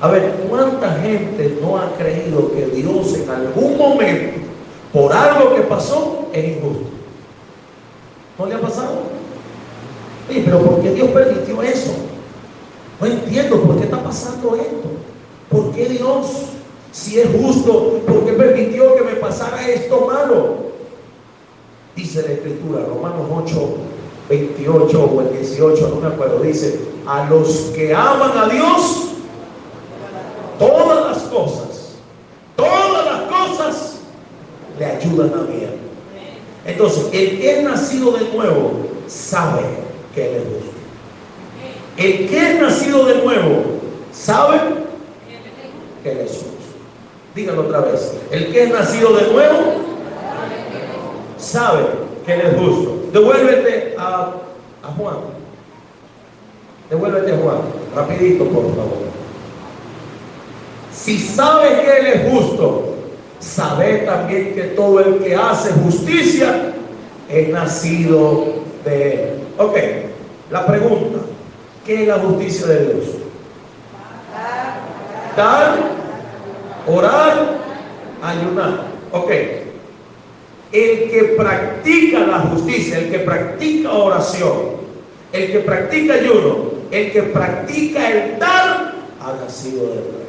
A 0.00 0.08
ver, 0.08 0.32
¿cuánta 0.48 0.96
gente 0.96 1.58
no 1.62 1.78
ha 1.78 1.94
creído 1.96 2.52
que 2.52 2.66
Dios 2.66 3.14
en 3.14 3.30
algún 3.30 3.78
momento, 3.78 4.40
por 4.92 5.12
algo 5.12 5.54
que 5.54 5.62
pasó, 5.62 6.28
es 6.32 6.56
injusto? 6.56 6.86
¿No 8.36 8.46
le 8.46 8.54
ha 8.54 8.60
pasado? 8.60 9.02
Oye, 10.28 10.42
pero 10.44 10.60
¿por 10.60 10.82
qué 10.82 10.90
Dios 10.92 11.08
permitió 11.10 11.62
eso? 11.62 11.92
No 13.00 13.06
entiendo 13.06 13.62
por 13.62 13.78
qué 13.78 13.84
está 13.84 14.02
pasando 14.02 14.56
esto. 14.56 14.88
¿Por 15.48 15.72
qué 15.72 15.86
Dios, 15.86 16.26
si 16.90 17.20
es 17.20 17.28
justo, 17.40 18.00
por 18.06 18.24
qué 18.24 18.32
permitió 18.32 18.96
que 18.96 19.02
me 19.02 19.12
pasara 19.16 19.68
esto 19.68 20.06
malo? 20.06 20.72
Dice 21.94 22.22
la 22.22 22.32
Escritura, 22.32 22.86
Romanos 22.86 23.26
8, 23.44 23.76
28 24.32 25.04
o 25.04 25.20
el 25.20 25.32
18, 25.38 25.88
no 25.88 25.96
me 25.96 26.14
acuerdo, 26.14 26.38
dice, 26.38 26.80
a 27.06 27.28
los 27.28 27.70
que 27.74 27.94
aman 27.94 28.30
a 28.38 28.48
Dios, 28.48 29.08
todas 30.58 31.10
las 31.10 31.22
cosas, 31.24 31.96
todas 32.56 33.04
las 33.04 33.20
cosas 33.30 33.96
le 34.78 34.86
ayudan 34.86 35.34
a 35.38 35.42
bien. 35.42 35.82
Entonces, 36.64 37.08
el 37.12 37.40
que 37.40 37.58
es 37.58 37.62
nacido 37.62 38.12
de 38.12 38.32
nuevo 38.32 38.72
sabe 39.06 39.64
que 40.14 40.30
Él 40.30 40.36
es 40.36 40.44
justo. 40.44 40.72
El 41.98 42.28
que 42.30 42.52
es 42.52 42.60
nacido 42.60 43.04
de 43.04 43.14
nuevo 43.22 43.64
sabe 44.12 44.60
que 46.02 46.10
Él 46.10 46.18
es 46.20 46.30
justo. 46.30 46.46
Díganlo 47.34 47.62
otra 47.62 47.80
vez. 47.80 48.14
El 48.30 48.50
que 48.50 48.62
es 48.62 48.70
nacido 48.70 49.12
de 49.12 49.30
nuevo 49.30 49.60
sabe 51.36 51.82
que 52.24 52.32
Él 52.32 52.40
es 52.40 52.58
justo. 52.58 53.01
Devuélvete 53.12 53.94
a, 53.98 54.32
a 54.82 54.88
Juan. 54.96 55.16
Devuélvete 56.88 57.32
a 57.32 57.36
Juan. 57.36 57.58
Rapidito, 57.94 58.44
por 58.44 58.64
favor. 58.74 59.12
Si 60.92 61.18
sabes 61.18 61.80
que 61.80 61.98
Él 61.98 62.06
es 62.06 62.32
justo, 62.32 62.94
sabe 63.38 63.98
también 63.98 64.54
que 64.54 64.62
todo 64.76 65.00
el 65.00 65.18
que 65.18 65.34
hace 65.34 65.72
justicia 65.72 66.72
es 67.28 67.48
nacido 67.50 68.46
de 68.84 69.12
Él. 69.12 69.30
Ok, 69.58 69.76
la 70.50 70.66
pregunta, 70.66 71.18
¿qué 71.84 72.02
es 72.02 72.08
la 72.08 72.18
justicia 72.18 72.66
de 72.66 72.86
Dios? 72.86 73.06
Dar, 75.36 75.76
orar, 76.86 77.58
ayunar. 78.22 78.84
Ok, 79.12 79.30
El 80.72 81.10
que 81.10 81.34
practica 81.36 82.20
la 82.20 82.38
justicia, 82.40 82.98
el 82.98 83.10
que 83.10 83.18
practica 83.20 83.92
oración, 83.92 84.82
el 85.32 85.52
que 85.52 85.58
practica 85.60 86.14
ayuno, 86.14 86.70
el 86.90 87.12
que 87.12 87.22
practica 87.22 88.10
el 88.10 88.38
dar, 88.38 88.94
ha 89.20 89.32
nacido 89.44 89.82
de 89.88 89.94
nuevo. 89.96 90.22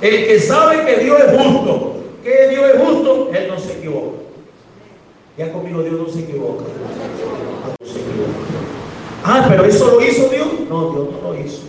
El 0.00 0.26
que 0.26 0.40
sabe 0.40 0.84
que 0.84 1.04
Dios 1.04 1.20
es 1.20 1.40
justo, 1.40 2.02
que 2.22 2.48
Dios 2.48 2.70
es 2.74 2.80
justo, 2.80 3.30
él 3.32 3.48
no 3.48 3.58
se 3.58 3.72
equivoca. 3.72 4.18
Ya 5.36 5.52
conmigo 5.52 5.82
Dios 5.82 6.00
no 6.00 6.08
se 6.08 6.20
equivoca. 6.20 6.64
Se 7.84 7.90
equivoca. 7.90 8.32
Ah, 9.24 9.46
pero 9.48 9.64
eso 9.64 9.92
lo 9.92 10.04
hizo 10.04 10.28
Dios. 10.28 10.48
No, 10.68 10.92
Dios 10.92 11.08
no 11.12 11.32
lo 11.32 11.38
hizo. 11.38 11.62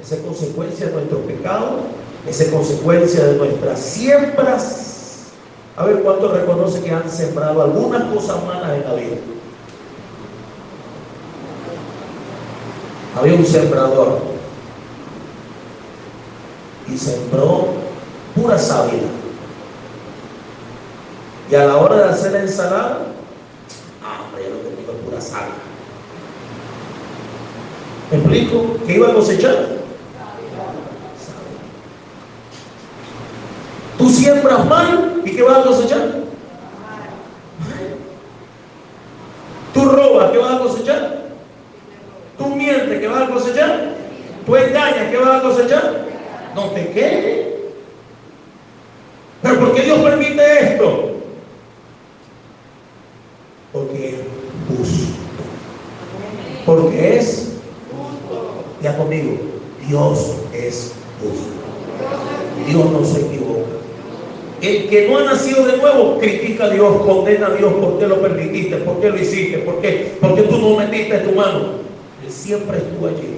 Esa 0.00 0.16
es 0.16 0.20
consecuencia 0.20 0.86
de 0.86 0.92
nuestro 0.92 1.18
pecado, 1.20 1.80
esa 2.28 2.44
es 2.44 2.50
consecuencia 2.50 3.24
de 3.24 3.38
nuestras 3.38 3.80
siembras. 3.80 4.85
A 5.76 5.84
ver 5.84 6.02
cuántos 6.02 6.32
reconoce 6.32 6.82
que 6.82 6.90
han 6.90 7.08
sembrado 7.10 7.62
algunas 7.62 8.04
cosas 8.04 8.42
malas 8.44 8.78
en 8.78 8.84
la 8.84 8.94
vida. 8.94 9.16
Había 13.14 13.34
un 13.34 13.44
sembrador 13.44 14.20
y 16.88 16.96
sembró 16.96 17.68
pura 18.34 18.58
sábila. 18.58 19.08
Y 21.50 21.54
a 21.54 21.64
la 21.64 21.76
hora 21.76 21.96
de 21.96 22.04
hacer 22.04 22.32
la 22.32 22.40
ensalada, 22.40 23.06
ah, 24.02 24.22
hombre, 24.24 24.44
ya 24.44 24.50
lo 24.50 24.62
que 24.62 24.68
tengo 24.76 24.92
es 24.92 24.98
pura 25.04 25.20
sábila. 25.20 25.56
¿Me 28.10 28.16
explico? 28.18 28.76
¿Qué 28.86 28.94
iba 28.94 29.08
a 29.08 29.14
cosechar? 29.14 29.76
Tú 33.98 34.10
siembras 34.26 34.66
mal 34.66 35.22
y 35.24 35.30
¿qué 35.36 35.42
vas 35.42 35.58
a 35.58 35.62
cosechar? 35.62 36.14
Tú 39.72 39.84
robas, 39.84 40.32
¿qué 40.32 40.38
vas 40.38 40.54
a 40.54 40.58
cosechar? 40.58 41.18
Tú 42.36 42.46
mientes, 42.56 42.98
¿qué 42.98 43.06
vas 43.06 43.22
a 43.22 43.32
cosechar? 43.32 43.90
Tú 44.44 44.56
engañas, 44.56 45.10
¿qué 45.10 45.16
vas 45.18 45.36
a 45.36 45.42
cosechar? 45.42 46.06
No 46.56 46.70
te 46.70 46.88
quejes. 46.90 47.46
¿Pero 49.42 49.60
por 49.60 49.74
qué 49.74 49.82
Dios 49.82 49.98
permite 50.00 50.72
esto? 50.72 51.10
Porque 53.72 54.08
es 54.08 54.16
justo. 54.68 55.12
Porque 56.64 57.18
es 57.18 57.52
ya 58.82 58.96
conmigo, 58.96 59.36
Dios 59.86 60.34
es 60.52 60.94
justo. 61.20 61.56
Dios 62.66 62.90
no 62.90 63.04
se 63.04 63.20
equivoca. 63.20 63.45
El 64.62 64.88
que 64.88 65.08
no 65.08 65.18
ha 65.18 65.24
nacido 65.24 65.66
de 65.66 65.76
nuevo 65.76 66.18
critica 66.18 66.64
a 66.64 66.70
Dios, 66.70 67.02
condena 67.04 67.48
a 67.48 67.50
Dios 67.50 67.72
por 67.74 67.98
qué 67.98 68.06
lo 68.06 68.20
permitiste, 68.22 68.76
por 68.76 69.00
qué 69.00 69.10
lo 69.10 69.18
hiciste, 69.18 69.58
por 69.58 69.80
qué, 69.80 70.16
por 70.20 70.34
qué 70.34 70.42
tú 70.42 70.56
no 70.56 70.76
metiste 70.76 71.18
tu 71.18 71.32
mano. 71.32 71.86
Él 72.24 72.32
siempre 72.32 72.78
estuvo 72.78 73.06
allí. 73.06 73.36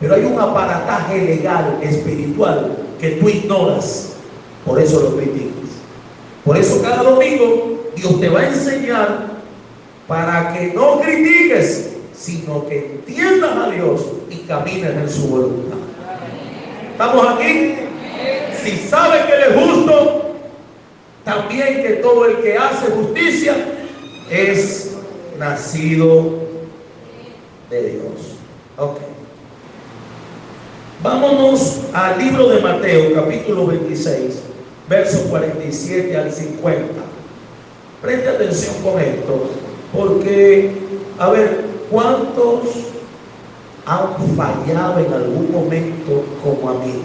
Pero 0.00 0.14
hay 0.14 0.24
un 0.24 0.38
aparataje 0.38 1.24
legal, 1.24 1.78
espiritual, 1.82 2.76
que 3.00 3.10
tú 3.12 3.28
ignoras. 3.28 4.16
Por 4.64 4.80
eso 4.80 5.00
lo 5.00 5.16
criticas. 5.16 5.70
Por 6.44 6.56
eso 6.56 6.82
cada 6.82 7.02
domingo 7.02 7.90
Dios 7.94 8.20
te 8.20 8.28
va 8.28 8.40
a 8.40 8.48
enseñar 8.48 9.26
para 10.06 10.52
que 10.52 10.72
no 10.74 11.00
critiques, 11.00 11.96
sino 12.12 12.66
que 12.68 12.98
entiendas 13.06 13.56
a 13.56 13.70
Dios 13.70 14.00
y 14.30 14.36
camines 14.46 14.90
en 14.90 15.08
su 15.08 15.28
voluntad. 15.28 15.78
¿Estamos 16.92 17.26
aquí? 17.34 17.74
Si 18.62 18.76
sabes 18.88 19.24
que 19.26 19.32
Él 19.32 19.40
es 19.48 19.62
justo, 19.62 20.15
también 21.26 21.82
que 21.82 21.94
todo 21.94 22.24
el 22.24 22.36
que 22.36 22.56
hace 22.56 22.86
justicia 22.86 23.56
es 24.30 24.92
nacido 25.36 26.38
de 27.68 27.90
Dios. 27.90 28.36
Ok. 28.78 28.98
Vámonos 31.02 31.80
al 31.92 32.20
libro 32.20 32.48
de 32.48 32.60
Mateo, 32.60 33.12
capítulo 33.12 33.66
26, 33.66 34.40
versos 34.88 35.22
47 35.22 36.16
al 36.16 36.32
50. 36.32 36.84
Preste 38.02 38.28
atención 38.28 38.74
con 38.84 39.00
esto, 39.00 39.50
porque, 39.92 40.76
a 41.18 41.30
ver, 41.30 41.64
¿cuántos 41.90 42.60
han 43.84 44.36
fallado 44.36 45.00
en 45.00 45.12
algún 45.12 45.50
momento 45.50 46.24
como 46.44 46.70
amigos 46.70 47.02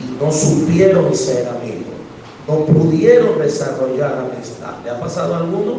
y 0.00 0.24
no 0.24 0.32
supieron 0.32 1.14
ser 1.14 1.48
amigos? 1.48 1.79
No 2.50 2.64
pudieron 2.64 3.38
desarrollar 3.38 4.26
amistad. 4.32 4.72
¿Le 4.82 4.90
ha 4.90 4.98
pasado 4.98 5.34
a 5.34 5.38
alguno? 5.38 5.78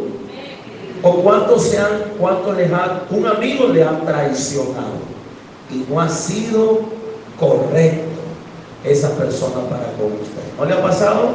¿O 1.03 1.15
cuántos 1.15 1.63
se 1.63 1.77
han, 1.77 2.13
cuántos 2.17 2.55
les 2.55 2.71
ha, 2.71 3.03
un 3.09 3.25
amigo 3.25 3.67
le 3.67 3.83
ha 3.83 3.99
traicionado 3.99 5.01
y 5.69 5.85
no 5.89 5.99
ha 5.99 6.07
sido 6.07 6.79
correcto 7.37 8.05
esa 8.85 9.09
persona 9.17 9.67
para 9.69 9.91
con 9.97 10.13
usted? 10.13 10.41
¿No 10.57 10.63
le 10.63 10.73
ha 10.73 10.81
pasado? 10.81 11.31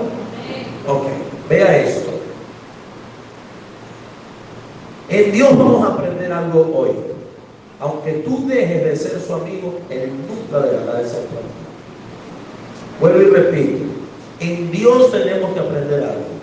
Ok, 0.89 1.05
vea 1.51 1.84
esto. 1.84 2.12
En 5.11 5.32
Dios 5.32 5.59
vamos 5.59 5.87
a 5.87 5.93
aprender 5.93 6.32
algo 6.32 6.72
hoy. 6.74 6.93
Aunque 7.78 8.12
tú 8.26 8.47
dejes 8.47 8.84
de 8.84 8.97
ser 8.97 9.20
su 9.20 9.34
amigo, 9.34 9.80
Él 9.91 10.12
nunca 10.26 10.64
dejará 10.64 11.01
de 11.01 11.05
ser 11.07 11.24
tu 11.24 11.37
amigo. 11.37 11.66
Vuelvo 13.01 13.20
y 13.20 13.26
repito. 13.26 13.95
En 14.41 14.70
Dios 14.70 15.11
tenemos 15.11 15.53
que 15.53 15.61
aprender 15.61 16.05
algo. 16.05 16.37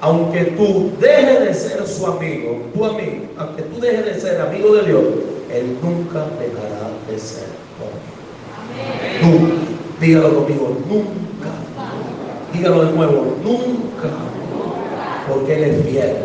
Aunque 0.00 0.44
tú 0.56 0.92
dejes 0.98 1.40
de 1.40 1.54
ser 1.54 1.86
su 1.86 2.06
amigo, 2.06 2.62
tu 2.74 2.84
amigo, 2.84 3.26
aunque 3.36 3.62
tú 3.62 3.80
dejes 3.80 4.06
de 4.06 4.20
ser 4.20 4.40
amigo 4.40 4.74
de 4.74 4.86
Dios, 4.86 5.02
Él 5.52 5.76
nunca 5.82 6.26
dejará 6.38 6.90
de 7.08 7.18
ser 7.18 7.48
tu 7.76 7.84
amigo. 7.84 9.38
Nunca. 9.38 9.54
Dígalo 10.00 10.34
conmigo, 10.36 10.76
nunca. 10.88 11.50
Dígalo 12.54 12.84
de 12.86 12.92
nuevo, 12.92 13.36
nunca. 13.42 14.08
Porque 15.28 15.54
Él 15.54 15.64
es 15.64 15.84
fiel, 15.84 16.16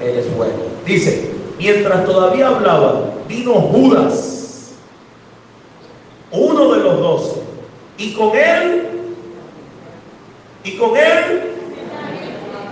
Él 0.00 0.18
es 0.18 0.34
bueno. 0.34 0.54
Dice, 0.86 1.30
mientras 1.58 2.06
todavía 2.06 2.48
hablaba, 2.48 3.12
vino 3.28 3.52
Judas, 3.54 4.72
uno 6.30 6.72
de 6.72 6.80
los 6.80 6.98
doce, 7.00 7.40
y 7.98 8.14
con 8.14 8.34
él, 8.34 8.91
y 10.64 10.76
con 10.76 10.96
él, 10.96 11.52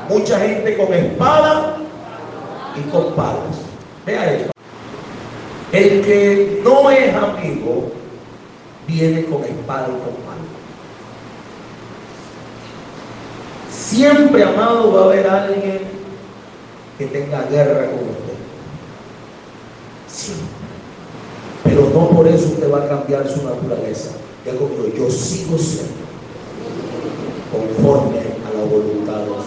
mucha 0.09 0.39
gente 0.39 0.77
con 0.77 0.93
espada 0.93 1.77
y 2.77 2.91
con 2.91 3.15
palos. 3.15 3.57
Vea 4.07 4.33
esto. 4.33 4.51
El 5.73 6.03
que 6.03 6.61
no 6.65 6.91
es 6.91 7.15
amigo 7.15 7.93
viene 8.87 9.25
con 9.25 9.45
espada 9.45 9.89
y 9.89 9.93
con 9.93 10.15
palos. 10.25 10.51
Siempre, 13.71 14.45
amado, 14.45 14.93
va 14.93 15.01
a 15.01 15.05
haber 15.05 15.29
alguien 15.29 15.81
que 16.97 17.07
tenga 17.07 17.43
guerra 17.43 17.87
con 17.87 18.01
usted. 18.01 18.35
Sí. 20.07 20.33
Pero 21.65 21.91
no 21.93 22.11
por 22.11 22.27
eso 22.27 22.47
usted 22.47 22.73
va 22.73 22.85
a 22.85 22.89
cambiar 22.89 23.29
su 23.29 23.43
naturaleza. 23.43 24.11
Ya 24.47 24.55
como 24.55 24.87
yo 24.97 25.11
sigo 25.11 25.59
siendo 25.59 26.10
conforme 27.51 28.19
a 28.19 28.57
la 28.57 28.65
voluntad 28.65 29.17
de 29.17 29.25
Dios. 29.25 29.45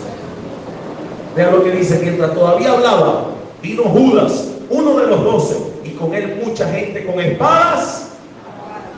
Vea 1.36 1.52
lo 1.52 1.64
que 1.64 1.72
dice, 1.72 2.00
mientras 2.02 2.34
todavía 2.34 2.74
hablaba, 2.74 3.26
vino 3.62 3.84
Judas, 3.84 4.50
uno 4.70 4.98
de 4.98 5.08
los 5.08 5.24
doce, 5.24 5.58
y 5.84 5.92
con 5.92 6.14
él 6.14 6.42
mucha 6.46 6.70
gente 6.70 7.06
con 7.06 7.20
espadas 7.20 8.12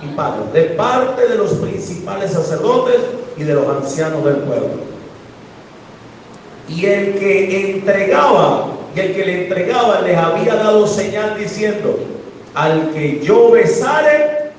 y 0.04 0.08
palos, 0.16 0.52
de 0.54 0.64
parte 0.64 1.28
de 1.28 1.36
los 1.36 1.54
principales 1.54 2.32
sacerdotes 2.32 2.98
y 3.38 3.44
de 3.44 3.54
los 3.54 3.68
ancianos 3.68 4.24
del 4.26 4.38
pueblo. 4.38 4.96
Y 6.68 6.86
el 6.86 7.16
que 7.20 7.72
entregaba, 7.72 8.68
y 8.96 9.00
el 9.00 9.16
que 9.16 9.26
le 9.26 9.44
entregaba 9.44 10.02
les 10.02 10.18
había 10.18 10.56
dado 10.56 10.88
señal 10.88 11.38
diciendo, 11.38 12.00
al 12.54 12.92
que 12.92 13.22
yo 13.24 13.52
besare, 13.52 14.52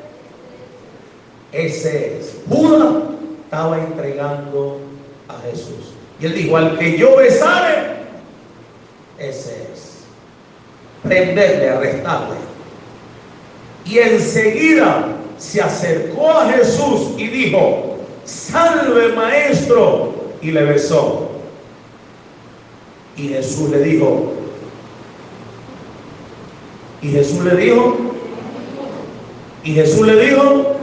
ese 1.53 2.18
es. 2.18 2.36
Judas 2.49 3.15
estaba 3.57 3.78
entregando 3.78 4.80
a 5.28 5.40
Jesús. 5.48 5.94
Y 6.20 6.26
él 6.26 6.34
dijo, 6.34 6.59
al 6.59 6.78
que 6.78 6.98
yo 6.98 7.16
besare, 7.16 7.96
ese 9.18 9.68
es. 9.72 10.04
Prenderle, 11.02 11.70
arrestarle. 11.70 12.36
Y 13.86 13.98
enseguida 13.98 15.07
se 15.38 15.62
acercó 15.62 16.32
a 16.32 16.52
Jesús 16.52 17.14
y 17.16 17.28
dijo, 17.28 17.96
salve 18.26 19.14
maestro, 19.14 20.12
y 20.42 20.50
le 20.50 20.62
besó. 20.62 21.30
Y 23.16 23.28
Jesús 23.28 23.70
le 23.70 23.78
dijo, 23.78 24.34
y 27.00 27.09
Jesús 27.09 27.42
le 27.42 27.57
dijo, 27.57 27.96
y 29.64 29.72
Jesús 29.72 30.07
le 30.07 30.26
dijo, 30.26 30.76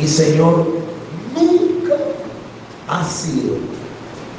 y 0.00 0.08
Señor, 0.08 0.66
nunca 1.34 1.94
ha 2.88 3.04
sido, 3.04 3.56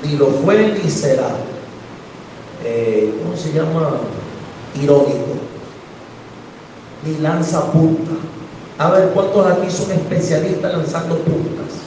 ni 0.04 0.18
lo 0.18 0.28
fue 0.28 0.80
ni 0.84 0.90
será. 0.90 1.36
Eh, 2.64 3.14
¿Cómo 3.24 3.38
se 3.38 3.54
llama? 3.54 3.98
Irónico. 4.82 5.38
Ni 7.06 7.18
lanza 7.20 7.72
punta. 7.72 8.12
A 8.78 8.92
ver 8.92 9.10
cuántos 9.10 9.46
aquí 9.46 9.70
son 9.70 9.92
especialistas 9.92 10.74
lanzando 10.74 11.18
puntas. 11.20 11.82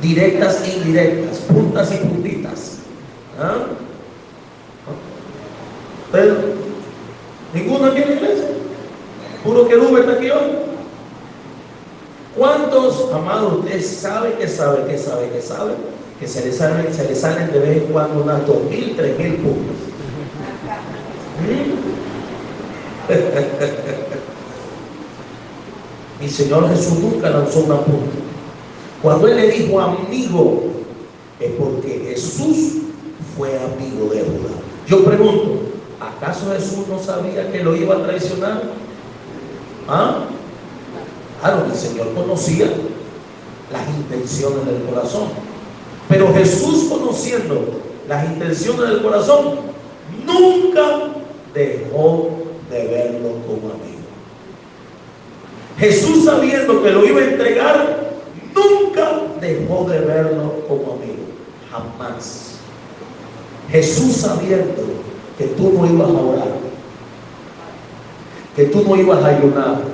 Directas 0.00 0.62
e 0.64 0.76
indirectas, 0.76 1.38
puntas 1.38 1.92
y 1.92 1.96
puntitas. 1.96 2.78
¿Ah? 3.40 3.66
Pero, 6.12 6.36
ninguno 7.54 7.86
aquí 7.86 8.02
en 8.02 8.08
la 8.08 8.14
iglesia. 8.14 8.48
Puro 9.42 9.66
que 9.66 9.74
está 9.74 10.12
aquí 10.12 10.30
hoy. 10.30 10.71
¿Cuántos, 12.42 13.08
amados, 13.12 13.60
usted 13.60 13.80
sabe 13.80 14.34
que 14.34 14.48
sabe, 14.48 14.84
que 14.88 14.98
sabe, 14.98 15.30
que 15.30 15.40
sabe, 15.40 15.74
que 16.18 16.26
se 16.26 16.44
le 16.44 16.52
salen, 16.52 16.92
se 16.92 17.04
le 17.04 17.14
salen 17.14 17.52
de 17.52 17.60
vez 17.60 17.76
en 17.84 17.92
cuando 17.92 18.20
unas 18.20 18.44
dos 18.44 18.64
mil, 18.68 18.96
tres 18.96 19.16
mil 19.16 19.34
puntos? 19.36 19.76
¿Mm? 21.38 21.70
Mi 26.20 26.28
Señor 26.28 26.68
Jesús 26.70 26.98
nunca 26.98 27.30
lanzó 27.30 27.60
una 27.60 27.76
punta. 27.76 28.16
Cuando 29.00 29.28
Él 29.28 29.36
le 29.36 29.48
dijo 29.48 29.80
amigo, 29.80 30.64
es 31.38 31.52
porque 31.52 32.08
Jesús 32.08 32.78
fue 33.36 33.50
amigo 33.50 34.12
de 34.12 34.18
Judá. 34.18 34.50
Yo 34.88 35.04
pregunto, 35.04 35.60
¿acaso 36.00 36.52
Jesús 36.52 36.88
no 36.88 36.98
sabía 36.98 37.52
que 37.52 37.62
lo 37.62 37.76
iba 37.76 37.94
a 37.94 38.02
traicionar? 38.02 38.62
¿Ah? 39.86 40.24
Claro, 41.42 41.66
el 41.66 41.74
Señor 41.74 42.14
conocía 42.14 42.66
las 43.72 43.88
intenciones 43.88 44.64
del 44.64 44.84
corazón. 44.84 45.24
Pero 46.08 46.32
Jesús 46.34 46.84
conociendo 46.88 47.80
las 48.08 48.24
intenciones 48.26 48.88
del 48.88 49.02
corazón, 49.02 49.56
nunca 50.24 51.08
dejó 51.52 52.30
de 52.70 52.86
verlo 52.86 53.30
como 53.44 53.72
amigo. 53.72 54.02
Jesús 55.78 56.26
sabiendo 56.26 56.80
que 56.80 56.90
lo 56.90 57.04
iba 57.04 57.20
a 57.20 57.24
entregar, 57.24 58.12
nunca 58.54 59.22
dejó 59.40 59.84
de 59.90 59.98
verlo 59.98 60.64
como 60.68 60.92
amigo. 60.92 61.24
Jamás. 61.72 62.58
Jesús 63.68 64.14
sabiendo 64.14 64.82
que 65.36 65.46
tú 65.46 65.72
no 65.72 65.86
ibas 65.86 66.08
a 66.08 66.20
orar, 66.20 66.48
que 68.54 68.64
tú 68.66 68.84
no 68.86 68.94
ibas 68.94 69.24
a 69.24 69.28
ayunar, 69.28 69.91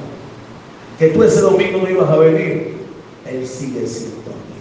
que 0.99 1.09
tú 1.09 1.23
ese 1.23 1.41
domingo 1.41 1.79
no 1.79 1.89
ibas 1.89 2.11
a 2.11 2.17
venir, 2.17 2.77
Él 3.25 3.47
sigue 3.47 3.87
siendo 3.87 4.33
amigo. 4.33 4.59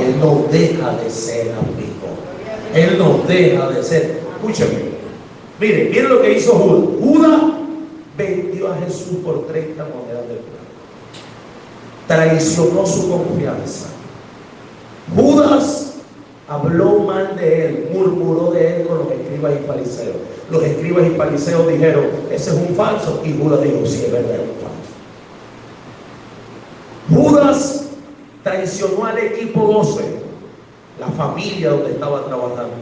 Él 0.00 0.20
no 0.20 0.46
deja 0.50 0.96
de 0.96 1.10
ser 1.10 1.52
amigo. 1.52 2.08
Él 2.74 2.96
no 2.96 3.24
deja 3.26 3.68
de 3.70 3.82
ser. 3.82 4.20
Escúchame. 4.36 4.98
Mire, 5.58 5.88
miren 5.90 6.08
lo 6.08 6.22
que 6.22 6.32
hizo 6.34 6.52
Judas. 6.52 7.00
Judas 7.00 7.40
vendió 8.16 8.72
a 8.72 8.76
Jesús 8.76 9.18
por 9.24 9.46
30 9.48 9.84
monedas 9.84 10.28
de 10.28 10.34
plata. 10.34 10.58
Traicionó 12.06 12.86
su 12.86 13.10
confianza. 13.10 13.88
Judas 15.16 15.94
habló 16.46 17.00
mal 17.00 17.36
de 17.36 17.66
él, 17.66 17.90
murmuró 17.92 18.52
de 18.52 18.76
él 18.76 18.86
con 18.86 18.98
los 18.98 19.10
escribas 19.10 19.54
y 19.60 19.66
fariseos. 19.66 20.16
Los 20.50 20.62
escribas 20.62 21.06
y 21.06 21.10
fariseos 21.10 21.66
dijeron, 21.68 22.06
ese 22.30 22.50
es 22.50 22.56
un 22.56 22.76
falso. 22.76 23.22
Y 23.24 23.32
Judas 23.32 23.62
dijo, 23.62 23.84
sí, 23.84 24.04
es 24.06 24.12
verdad. 24.12 24.38
Judas 27.12 27.86
traicionó 28.42 29.04
al 29.04 29.18
equipo 29.18 29.60
12, 29.60 30.22
la 31.00 31.08
familia 31.08 31.70
donde 31.70 31.92
estaba 31.92 32.24
trabajando. 32.26 32.74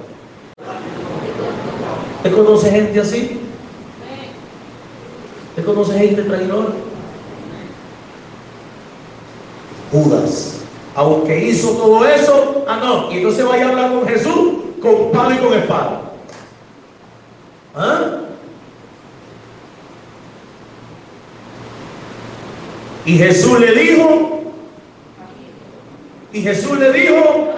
¿Usted 2.17 2.37
conoce 2.37 2.71
gente 2.71 3.01
así? 3.01 3.41
¿Usted 5.51 5.65
conoce 5.65 5.99
gente 5.99 6.23
traidora? 6.23 6.71
Judas, 9.93 10.61
aunque 10.95 11.49
hizo 11.49 11.71
todo 11.71 12.05
eso, 12.07 12.65
ah 12.67 12.81
no, 12.83 13.13
y 13.13 13.23
no 13.23 13.31
se 13.31 13.45
vaya 13.45 13.67
a 13.67 13.69
hablar 13.71 13.93
con 13.93 14.09
Jesús 14.09 14.57
con 14.81 15.11
palo 15.13 15.35
y 15.35 15.39
con 15.39 15.53
espada. 15.55 16.03
¿Ah? 17.75 18.19
Y 23.07 23.19
Jesús 23.19 23.61
le 23.61 23.73
dijo, 23.73 24.41
y 26.33 26.43
Jesús 26.43 26.77
le 26.77 26.93
dijo, 26.93 27.55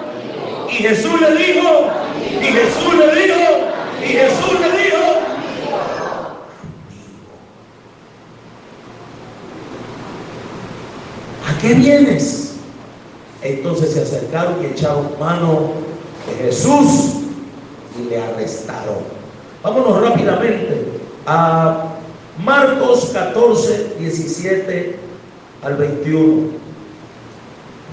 y 0.71 0.75
Jesús 0.75 1.21
le 1.23 1.37
dijo, 1.37 1.91
y 2.39 2.45
Jesús 2.45 2.95
le 2.99 3.23
dijo, 3.23 3.41
y 4.05 4.07
Jesús 4.09 4.61
le 4.61 4.83
dijo. 4.83 4.99
¿A 11.49 11.59
qué 11.63 11.73
vienes? 11.73 12.57
Entonces 13.41 13.95
se 13.95 14.03
acercaron 14.03 14.63
y 14.63 14.67
echaron 14.67 15.09
mano 15.19 15.71
de 16.27 16.45
Jesús 16.45 17.23
y 17.99 18.11
le 18.11 18.21
arrestaron. 18.21 18.99
Vámonos 19.63 20.03
rápidamente 20.03 20.89
a 21.25 21.95
Marcos 22.45 23.13
14, 23.15 23.97
17 23.99 25.08
al 25.63 25.77
21. 25.77 26.51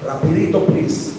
Rapidito, 0.05 0.65
please. 0.65 1.13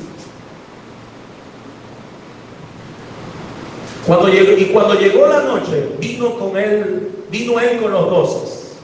Cuando 4.06 4.28
llegó, 4.28 4.52
y 4.52 4.66
cuando 4.66 4.94
llegó 4.94 5.26
la 5.26 5.42
noche, 5.42 5.96
vino 5.98 6.38
con 6.38 6.56
él, 6.56 7.24
vino 7.28 7.58
él 7.58 7.80
con 7.80 7.90
los 7.90 8.08
doce, 8.08 8.78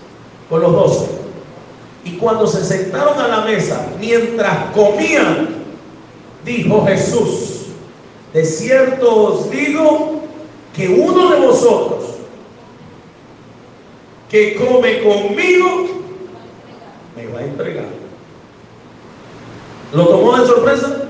con 0.51 0.61
los 0.61 0.73
doce. 0.73 1.07
Y 2.05 2.17
cuando 2.17 2.47
se 2.49 2.65
sentaron 2.65 3.21
a 3.21 3.29
la 3.29 3.41
mesa, 3.43 3.87
mientras 4.01 4.73
comían, 4.75 5.63
dijo 6.45 6.85
Jesús, 6.87 7.67
de 8.33 8.45
cierto 8.45 9.15
os 9.15 9.51
digo 9.51 10.23
que 10.75 10.89
uno 10.89 11.31
de 11.31 11.47
vosotros 11.47 12.05
que 14.29 14.57
come 14.57 15.03
conmigo 15.03 16.02
me 17.27 17.33
va 17.33 17.41
a 17.41 17.45
entregar. 17.45 17.85
¿Lo 19.93 20.07
tomó 20.09 20.39
de 20.39 20.47
sorpresa? 20.47 21.03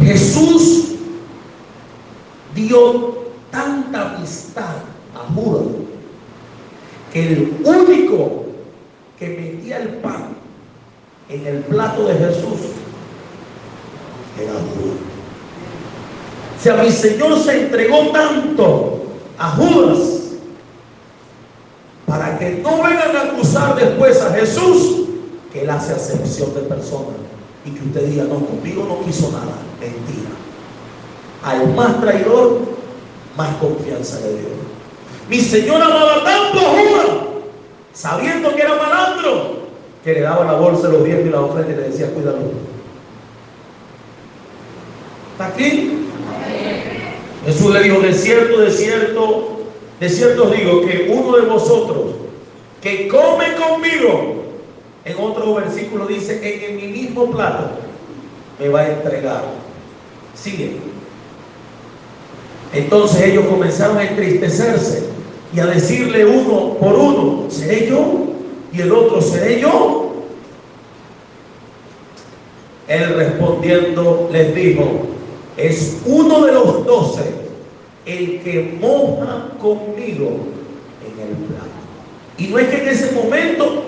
Jesús 0.00 0.96
dio 2.54 3.24
tanta 3.50 4.16
amistad 4.16 4.76
a 5.14 5.32
Judas 5.32 5.66
que 7.12 7.32
el 7.32 7.56
único 7.64 8.46
que 9.18 9.28
metía 9.28 9.78
el 9.78 9.88
pan 9.98 10.34
en 11.28 11.46
el 11.46 11.58
plato 11.60 12.06
de 12.06 12.14
Jesús 12.14 12.60
era 14.38 14.52
Judas. 14.52 14.98
O 16.58 16.62
sea, 16.62 16.82
mi 16.82 16.90
Señor 16.90 17.38
se 17.38 17.62
entregó 17.62 18.10
tanto 18.10 19.04
a 19.38 19.50
Judas 19.50 20.23
para 22.14 22.38
que 22.38 22.60
no 22.62 22.80
vengan 22.80 23.16
a 23.16 23.22
acusar 23.22 23.74
después 23.74 24.20
a 24.22 24.32
Jesús 24.34 25.06
que 25.52 25.62
él 25.62 25.70
hace 25.70 25.94
acepción 25.94 26.54
de 26.54 26.60
personas 26.60 27.16
y 27.64 27.70
que 27.70 27.84
usted 27.84 28.08
diga, 28.08 28.22
no, 28.22 28.36
conmigo 28.36 28.84
no 28.88 29.04
quiso 29.04 29.32
nada. 29.32 29.56
Mentira. 29.80 30.30
Al 31.42 31.74
más 31.74 32.00
traidor, 32.00 32.60
más 33.36 33.56
confianza 33.56 34.20
le 34.20 34.28
dio. 34.28 34.48
Mi 35.28 35.40
Señor 35.40 35.82
amaba 35.82 36.22
tanto 36.22 36.60
a 36.60 36.70
Judas, 36.70 37.16
sabiendo 37.92 38.54
que 38.54 38.62
era 38.62 38.76
malandro, 38.76 39.64
que 40.04 40.12
le 40.12 40.20
daba 40.20 40.44
la 40.44 40.52
bolsa, 40.52 40.90
los 40.90 41.02
diez 41.02 41.26
y 41.26 41.30
la 41.30 41.40
ofrenda 41.40 41.72
y 41.72 41.76
le 41.76 41.82
decía, 41.88 42.14
cuídalo. 42.14 42.38
¿Está 45.32 45.46
aquí? 45.46 46.06
Jesús 47.44 47.74
le 47.74 47.82
dijo, 47.82 47.98
de 47.98 48.14
cierto, 48.14 48.60
de 48.60 48.70
cierto, 48.70 49.53
de 50.00 50.08
cierto 50.08 50.44
os 50.44 50.56
digo 50.56 50.80
que 50.82 51.12
uno 51.12 51.36
de 51.36 51.46
vosotros 51.46 52.06
que 52.80 53.08
come 53.08 53.46
conmigo, 53.54 54.44
en 55.04 55.16
otro 55.18 55.54
versículo 55.54 56.06
dice, 56.06 56.40
en, 56.42 56.76
mi 56.76 56.88
mismo 56.88 57.30
plato, 57.30 57.70
me 58.58 58.68
va 58.68 58.80
a 58.80 58.90
entregar. 58.90 59.44
Sigue. 60.34 60.76
Entonces 62.72 63.22
ellos 63.22 63.46
comenzaron 63.46 63.98
a 63.98 64.04
entristecerse 64.04 65.04
y 65.54 65.60
a 65.60 65.66
decirle 65.66 66.26
uno 66.26 66.74
por 66.74 66.94
uno, 66.94 67.44
¿seré 67.48 67.88
yo? 67.88 68.26
Y 68.72 68.80
el 68.80 68.92
otro, 68.92 69.22
¿seré 69.22 69.60
yo? 69.60 70.12
Él 72.88 73.14
respondiendo 73.14 74.28
les 74.32 74.54
dijo, 74.54 74.84
es 75.56 76.02
uno 76.04 76.44
de 76.44 76.52
los 76.52 76.84
doce 76.84 77.43
el 78.06 78.40
que 78.42 78.78
moja 78.80 79.48
conmigo 79.60 80.30
en 81.04 81.20
el 81.20 81.34
plato. 81.46 81.64
Y 82.38 82.48
no 82.48 82.58
es 82.58 82.68
que 82.68 82.82
en 82.82 82.88
ese 82.88 83.12
momento 83.12 83.84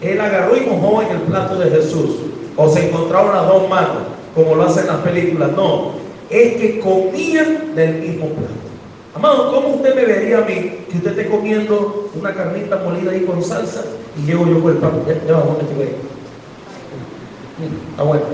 Él 0.00 0.20
agarró 0.20 0.56
y 0.56 0.60
mojó 0.60 1.02
en 1.02 1.10
el 1.10 1.22
plato 1.22 1.58
de 1.58 1.70
Jesús. 1.70 2.16
O 2.56 2.68
se 2.68 2.88
encontraron 2.88 3.34
las 3.34 3.46
dos 3.46 3.68
manos, 3.68 4.02
como 4.34 4.54
lo 4.54 4.64
hacen 4.64 4.86
las 4.86 4.98
películas. 4.98 5.52
No, 5.52 5.92
es 6.28 6.56
que 6.56 6.80
comían 6.80 7.74
del 7.74 8.00
mismo 8.00 8.26
plato. 8.26 8.60
Amado, 9.14 9.52
¿cómo 9.52 9.76
usted 9.76 9.94
me 9.94 10.04
vería 10.04 10.38
a 10.38 10.42
mí 10.42 10.84
que 10.88 10.96
usted 10.96 11.10
esté 11.10 11.28
comiendo 11.28 12.10
una 12.14 12.32
carnita 12.34 12.76
molida 12.76 13.10
ahí 13.10 13.24
con 13.24 13.42
salsa 13.42 13.84
y 14.16 14.26
llego 14.26 14.46
yo 14.46 14.62
con 14.62 14.72
el 14.72 14.78
plato? 14.78 15.04
Ya, 15.06 15.14
ya 15.26 15.32
vamos, 15.32 15.58
este 15.60 15.74
güey. 15.74 15.88
Está 17.90 18.02
bueno. 18.02 18.24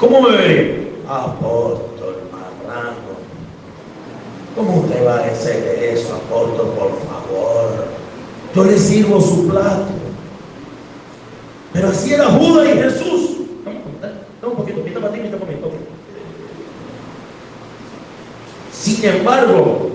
¿Cómo 0.00 0.22
me 0.22 0.36
vería? 0.36 0.88
Apóstol, 1.08 2.16
marrano. 2.32 3.15
¿Cómo 4.56 4.80
usted 4.80 5.06
va 5.06 5.18
a 5.18 5.26
hacer 5.26 5.84
eso, 5.84 6.14
apóstol, 6.14 6.68
por 6.70 6.90
favor? 7.06 7.84
Yo 8.54 8.64
le 8.64 8.78
sirvo 8.78 9.20
su 9.20 9.46
plato. 9.48 9.88
Pero 11.74 11.88
así 11.88 12.14
era 12.14 12.24
Judas 12.30 12.66
y 12.66 12.78
Jesús. 12.78 13.30
Un 14.42 14.56
poquito, 14.56 15.00
para 15.00 15.12
ti. 15.12 15.20
Sin 18.72 19.04
embargo, 19.04 19.90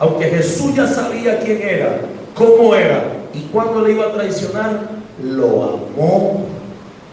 aunque 0.00 0.26
Jesús 0.26 0.74
ya 0.74 0.86
sabía 0.86 1.38
quién 1.40 1.62
era, 1.62 2.00
cómo 2.34 2.74
era 2.74 3.04
y 3.32 3.40
cuándo 3.52 3.80
le 3.80 3.92
iba 3.92 4.06
a 4.06 4.12
traicionar, 4.12 4.90
lo 5.22 5.62
amó 5.62 6.44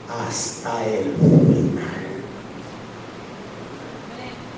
hasta 0.10 0.86
el 0.88 1.14
final. 1.14 2.03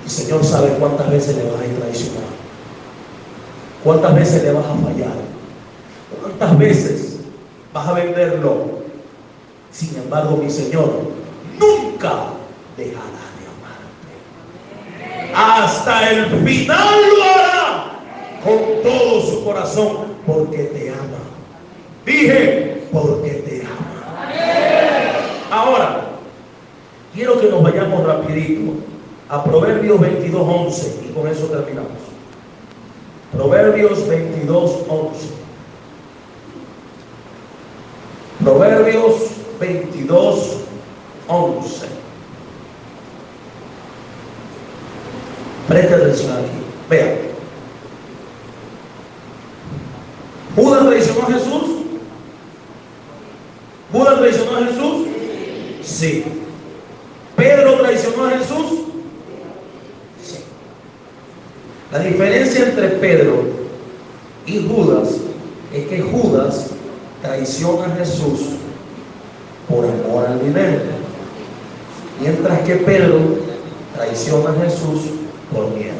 El 0.06 0.12
Señor 0.12 0.44
sabe 0.44 0.68
cuántas 0.78 1.10
veces 1.10 1.36
le 1.36 1.42
vas 1.50 1.54
a 1.54 1.80
traicionar, 1.80 2.22
cuántas 3.82 4.14
veces 4.14 4.44
le 4.44 4.52
vas 4.52 4.64
a 4.64 4.76
fallar, 4.76 5.16
cuántas 6.22 6.58
veces 6.58 7.16
vas 7.72 7.88
a 7.88 7.92
venderlo. 7.92 8.66
Sin 9.72 9.96
embargo, 9.96 10.36
mi 10.36 10.48
Señor 10.48 11.10
nunca 11.58 12.26
dejará 12.76 13.26
de 13.34 13.46
amarte. 13.50 15.34
Hasta 15.34 16.10
el 16.10 16.26
final 16.26 16.94
lo 17.18 17.24
hará 17.24 17.84
con 18.44 18.58
todo 18.84 19.20
su 19.22 19.44
corazón 19.44 19.96
porque 20.24 20.58
te 20.58 20.90
ama. 20.90 21.18
Dije, 22.04 22.86
porque 22.92 23.30
te 23.30 23.62
ama. 23.62 23.96
Ahora, 25.50 26.10
quiero 27.12 27.40
que 27.40 27.48
nos 27.48 27.60
vayamos 27.60 28.06
rapidito 28.06 28.85
a 29.28 29.44
Proverbios 29.44 30.00
22, 30.00 30.42
11 30.42 31.00
y 31.08 31.12
con 31.12 31.26
eso 31.28 31.46
terminamos. 31.46 31.92
Proverbios 33.32 34.08
22, 34.08 34.70
11. 34.88 35.28
Proverbios 38.42 39.14
22, 39.58 40.56
11. 41.28 41.86
Preste 45.68 45.94
atención 45.94 46.32
aquí. 46.32 46.46
Vean. 46.88 47.26
¿Judas 50.54 50.86
traicionó 50.86 51.22
a 51.22 51.26
Jesús? 51.26 51.62
¿Judas 53.92 54.18
traicionó 54.18 54.56
a 54.56 54.60
Jesús? 54.60 55.06
Sí. 55.82 56.24
¿Pedro 57.36 57.80
traicionó 57.80 58.26
a 58.26 58.30
Jesús? 58.30 58.66
Sí. 60.22 60.38
La 61.96 62.02
diferencia 62.02 62.64
entre 62.68 62.88
Pedro 62.88 63.42
y 64.44 64.68
Judas 64.68 65.14
es 65.72 65.86
que 65.86 66.02
Judas 66.02 66.66
traiciona 67.22 67.86
a 67.86 67.96
Jesús 67.96 68.40
por 69.66 69.86
amor 69.86 70.26
al 70.26 70.44
dinero, 70.44 70.78
mientras 72.20 72.60
que 72.66 72.74
Pedro 72.74 73.18
traiciona 73.94 74.50
a 74.50 74.64
Jesús 74.64 75.04
por 75.50 75.70
miedo. 75.70 75.94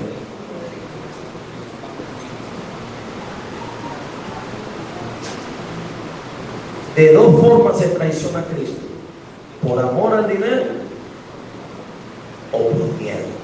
De 6.95 7.13
dos 7.15 7.41
formas 7.41 7.79
se 7.79 7.87
traiciona 7.87 8.41
a 8.41 8.45
Cristo, 8.45 8.83
por 9.67 9.79
amor 9.79 10.13
al 10.13 10.29
dinero 10.29 10.65
o 12.53 12.59
por 12.59 13.01
miedo. 13.01 13.36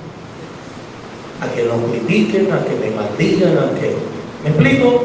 A 1.43 1.53
que 1.53 1.65
nos 1.65 1.91
critiquen, 1.91 2.53
a 2.53 2.65
que 2.65 2.75
me 2.77 2.91
maldigan, 2.95 3.59
a 3.59 3.81
que... 3.81 3.97
¿Me 4.45 4.51
explico? 4.51 5.03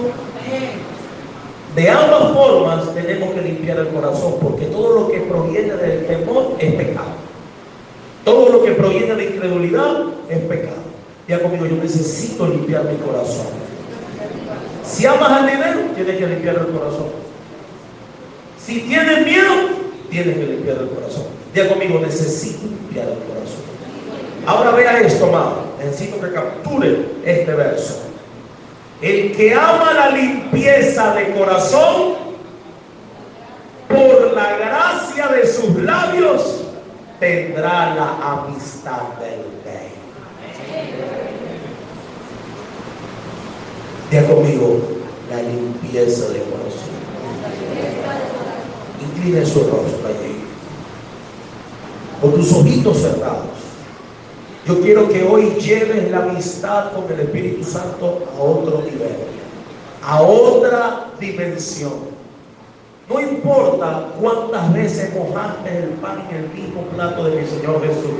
De 1.75 1.89
ambas 1.89 2.33
formas 2.33 2.93
tenemos 2.93 3.33
que 3.33 3.41
limpiar 3.41 3.79
el 3.79 3.87
corazón, 3.87 4.35
porque 4.41 4.65
todo 4.65 4.99
lo 4.99 5.07
que 5.09 5.19
proviene 5.21 5.73
del 5.73 6.05
temor 6.05 6.55
es 6.59 6.73
pecado. 6.73 7.09
Todo 8.23 8.49
lo 8.49 8.63
que 8.63 8.71
proviene 8.71 9.15
de 9.15 9.25
incredulidad 9.25 10.03
es 10.29 10.39
pecado. 10.39 10.77
Ya 11.27 11.41
conmigo, 11.41 11.65
yo 11.65 11.75
necesito 11.75 12.47
limpiar 12.47 12.85
mi 12.85 12.97
corazón. 12.97 13.47
Si 14.83 15.05
amas 15.05 15.31
al 15.31 15.47
dinero, 15.47 15.79
tienes 15.95 16.17
que 16.17 16.27
limpiar 16.27 16.55
el 16.55 16.67
corazón. 16.67 17.07
Si 18.63 18.81
tienes 18.81 19.25
miedo, 19.25 19.53
tienes 20.09 20.37
que 20.37 20.45
limpiar 20.45 20.77
el 20.77 20.89
corazón. 20.89 21.23
Ya 21.53 21.67
conmigo, 21.67 21.99
necesito 21.99 22.67
limpiar 22.67 23.07
el 23.07 23.19
corazón. 23.19 23.66
Ahora 24.47 24.71
vea 24.71 25.01
esto, 25.01 25.25
amado. 25.25 25.65
Necesito 25.77 26.21
que 26.21 26.31
capture 26.31 27.05
este 27.25 27.53
verso. 27.53 27.99
El 29.01 29.35
que 29.35 29.53
ama 29.53 29.91
la 29.93 30.09
limpieza 30.09 31.13
de 31.15 31.33
corazón, 31.33 32.13
por 33.89 34.33
la 34.33 34.57
gracia 34.57 35.27
de 35.27 35.45
sus 35.45 35.75
labios, 35.83 36.63
tendrá 37.19 37.93
la 37.93 38.43
amistad 38.43 39.01
del 39.19 39.43
rey. 39.65 39.91
Ya 44.09 44.25
conmigo, 44.27 44.79
la 45.29 45.41
limpieza 45.41 46.29
de 46.29 46.39
corazón. 46.43 46.95
Incline 49.01 49.45
su 49.45 49.59
rostro 49.59 50.07
allí. 50.07 50.45
Con 52.21 52.33
tus 52.33 52.53
ojitos 52.53 53.01
cerrados. 53.01 53.56
Yo 54.67 54.81
quiero 54.81 55.07
que 55.07 55.23
hoy 55.23 55.51
lleves 55.61 56.11
la 56.11 56.23
amistad 56.23 56.91
con 56.91 57.09
el 57.09 57.21
Espíritu 57.21 57.63
Santo 57.63 58.27
a 58.35 58.41
otro 58.41 58.81
nivel, 58.81 59.15
a 60.03 60.21
otra 60.21 61.07
dimensión. 61.17 61.93
No 63.07 63.21
importa 63.21 64.09
cuántas 64.19 64.73
veces 64.73 65.13
mojaste 65.15 65.77
el 65.77 65.89
pan 66.01 66.27
en 66.29 66.35
el 66.35 66.49
mismo 66.49 66.81
plato 66.93 67.23
de 67.23 67.41
mi 67.41 67.47
Señor 67.47 67.81
Jesús. 67.81 68.11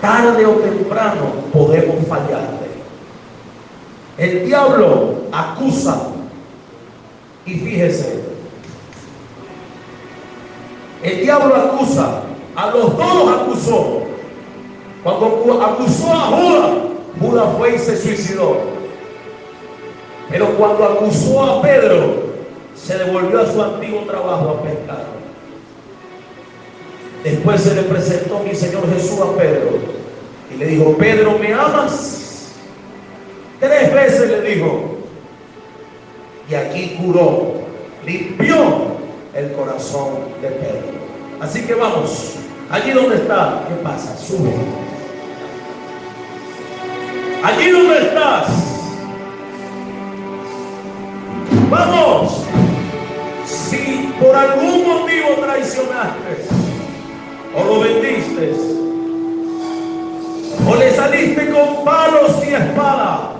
Tarde 0.00 0.44
o 0.44 0.54
temprano 0.54 1.26
podemos 1.52 2.04
fallarle. 2.08 2.70
El 4.18 4.44
diablo 4.44 5.20
acusa. 5.30 6.08
Y 7.46 7.54
fíjese, 7.54 8.24
el 11.04 11.20
diablo 11.20 11.54
acusa 11.54 12.24
a 12.56 12.70
los 12.70 12.96
dos 12.96 13.40
acusó. 13.40 14.02
Cuando 15.02 15.62
acusó 15.62 16.12
a 16.12 16.26
Judas, 16.26 16.70
Judas 17.20 17.48
fue 17.56 17.74
y 17.74 17.78
se 17.78 17.96
suicidó. 17.96 18.58
Pero 20.30 20.46
cuando 20.56 20.84
acusó 20.84 21.42
a 21.42 21.62
Pedro, 21.62 22.30
se 22.74 22.98
devolvió 22.98 23.40
a 23.40 23.46
su 23.46 23.62
antiguo 23.62 24.02
trabajo 24.02 24.50
a 24.50 24.62
pescar. 24.62 25.04
Después 27.24 27.60
se 27.60 27.74
le 27.74 27.82
presentó 27.82 28.40
mi 28.40 28.54
Señor 28.54 28.82
Jesús 28.94 29.20
a 29.20 29.36
Pedro 29.36 29.78
y 30.52 30.56
le 30.56 30.66
dijo, 30.66 30.96
Pedro, 30.96 31.38
¿me 31.38 31.52
amas? 31.52 32.52
Tres 33.58 33.92
veces 33.92 34.30
le 34.30 34.40
dijo. 34.42 34.96
Y 36.48 36.54
aquí 36.54 36.98
curó, 37.00 37.52
limpió 38.06 38.56
el 39.34 39.52
corazón 39.52 40.08
de 40.40 40.48
Pedro. 40.48 41.09
Así 41.40 41.62
que 41.62 41.74
vamos, 41.74 42.34
allí 42.70 42.90
donde 42.92 43.16
está, 43.16 43.64
¿qué 43.66 43.74
pasa? 43.76 44.14
Sube. 44.18 44.52
Allí 47.42 47.70
donde 47.70 47.98
estás. 47.98 48.46
Vamos. 51.70 52.44
Si 53.46 54.12
por 54.20 54.36
algún 54.36 54.86
motivo 54.86 55.28
traicionaste 55.40 56.44
o 57.56 57.64
lo 57.64 57.80
vendiste 57.80 58.54
o 60.68 60.76
le 60.76 60.94
saliste 60.94 61.50
con 61.50 61.84
palos 61.86 62.36
y 62.46 62.54
espada, 62.54 63.32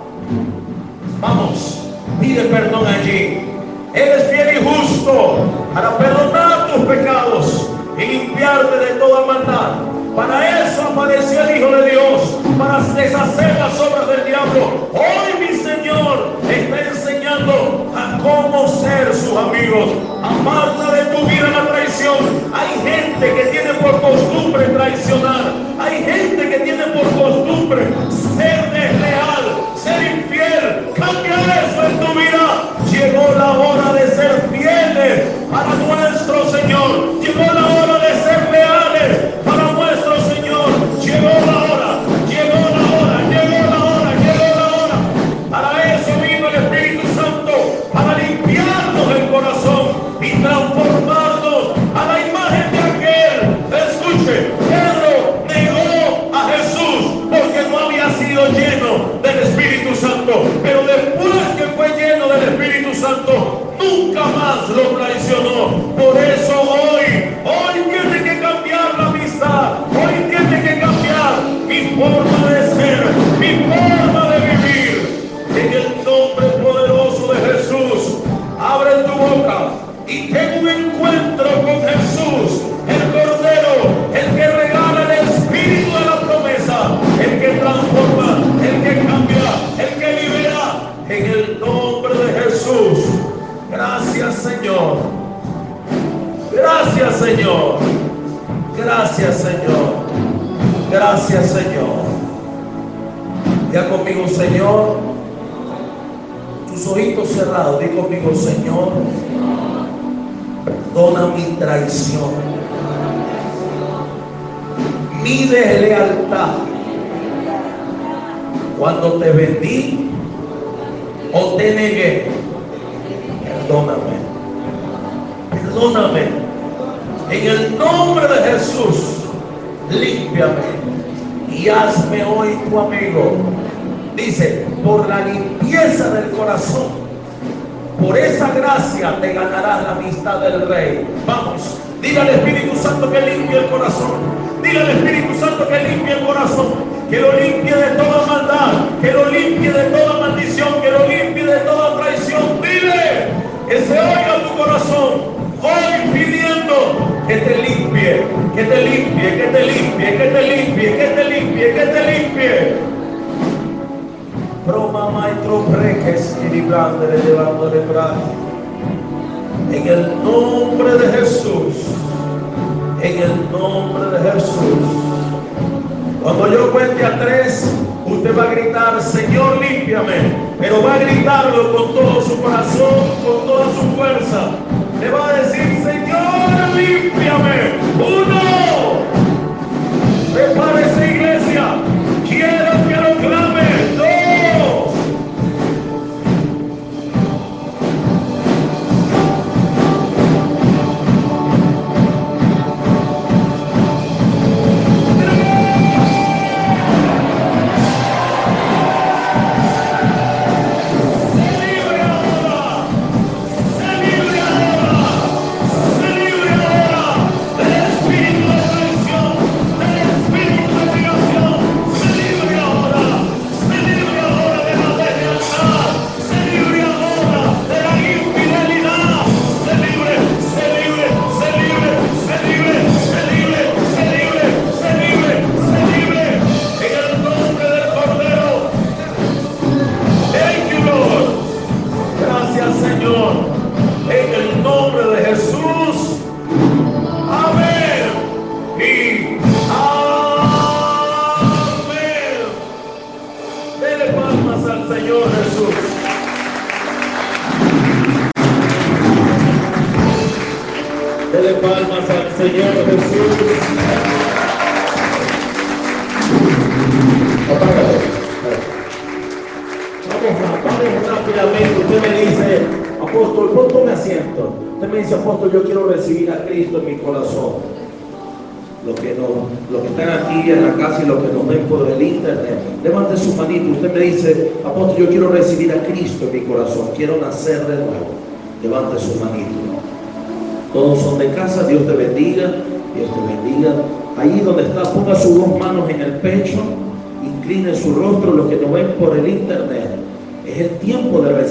vamos, 1.19 1.83
pide 2.19 2.45
perdón 2.45 2.87
allí. 2.87 3.47
Él 3.93 4.09
es 4.09 4.23
fiel 4.31 4.57
y 4.57 4.65
justo 4.65 5.45
para 5.73 5.97
perdonar 5.99 6.73
tus 6.73 6.85
pecados 6.85 7.70
y 7.97 8.05
limpiarte 8.05 8.77
de 8.77 8.99
toda 8.99 9.25
maldad. 9.25 9.91
Para 10.15 10.65
eso 10.65 10.83
apareció 10.83 11.41
el 11.43 11.57
Hijo 11.57 11.71
de 11.71 11.91
Dios, 11.91 12.37
para 12.57 12.79
deshacer 12.79 13.55
las 13.57 13.79
obras 13.79 14.07
del 14.09 14.25
diablo. 14.25 14.89
Hoy 14.93 15.39
mi 15.39 15.55
Señor 15.55 16.37
está 16.49 16.89
enseñando 16.89 17.91
a 17.95 18.17
cómo 18.21 18.67
ser 18.67 19.13
sus 19.15 19.37
amigos. 19.37 19.91
Aparta 20.21 20.91
de 20.91 21.15
tu 21.15 21.25
vida 21.27 21.49
la 21.49 21.65
traición. 21.65 22.17
Hay 22.53 22.69
gente 22.83 23.35
que 23.35 23.49
tiene 23.51 23.73
por 23.75 24.01
costumbre 24.01 24.65
traicionar. 24.65 25.53
Hay 25.79 26.03
gente 26.03 26.49
que 26.49 26.59
tiene 26.59 26.83
por 26.87 27.03
costumbre 27.03 27.87
ser 28.35 28.69
desleal, 28.71 29.43
ser 29.75 30.11
infiel. 30.11 30.91
Cambia 30.97 31.35
eso 31.63 31.83
en 31.83 31.99
tu 31.99 32.19
vida. 32.19 32.50
Llegó 32.91 33.33
la 33.37 33.51
hora 33.53 33.93
de 33.93 34.05
ser 34.09 34.49
fieles 34.51 35.23
para 35.49 35.73
nuestro 35.75 36.49
Señor. 36.51 37.21
Llegó 37.21 37.53
la 37.53 37.65
hora 37.65 37.99
de 37.99 38.13
ser 38.21 38.51
leales 38.51 39.17
para 39.45 39.60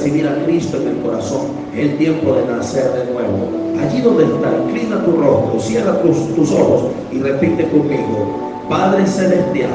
recibir 0.00 0.26
a 0.26 0.44
Cristo 0.44 0.78
en 0.78 0.88
el 0.88 0.96
corazón, 1.02 1.48
el 1.76 1.98
tiempo 1.98 2.32
de 2.32 2.46
nacer 2.46 2.90
de 2.92 3.12
nuevo. 3.12 3.50
Allí 3.78 4.00
donde 4.00 4.24
está, 4.24 4.50
inclina 4.66 5.04
tu 5.04 5.12
rostro, 5.12 5.60
cierra 5.60 6.00
tus, 6.00 6.50
ojos 6.52 6.92
y 7.12 7.18
repite 7.18 7.68
conmigo, 7.68 8.64
Padre 8.68 9.06
Celestial, 9.06 9.70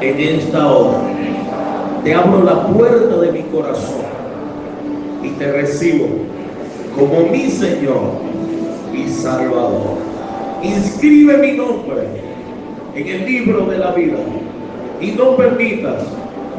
en 0.00 0.20
esta 0.20 0.70
hora 0.70 0.98
te 2.04 2.14
abro 2.14 2.44
la 2.44 2.68
puerta 2.68 3.16
de 3.18 3.32
mi 3.32 3.42
corazón 3.44 4.02
y 5.22 5.30
te 5.30 5.50
recibo 5.50 6.06
como 6.96 7.28
mi 7.30 7.50
Señor 7.50 8.02
y 8.94 9.08
Salvador. 9.08 9.96
Inscribe 10.62 11.38
mi 11.38 11.52
nombre 11.52 12.06
en 12.94 13.06
el 13.06 13.26
libro 13.26 13.66
de 13.66 13.78
la 13.78 13.90
vida 13.92 14.18
y 15.00 15.10
no 15.12 15.36
permitas 15.36 16.04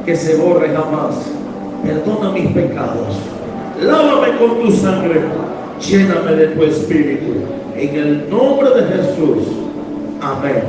que 0.05 0.15
se 0.15 0.35
borre 0.35 0.69
jamás 0.69 1.36
Perdona 1.87 2.31
mis 2.31 2.51
pecados. 2.51 3.15
Lávame 3.81 4.37
con 4.37 4.59
tu 4.59 4.71
sangre. 4.71 5.21
Lléname 5.79 6.31
de 6.33 6.47
tu 6.47 6.63
espíritu. 6.63 7.31
En 7.77 7.95
el 7.95 8.29
nombre 8.29 8.69
de 8.71 8.83
Jesús. 8.83 9.47
Amén. 10.19 10.63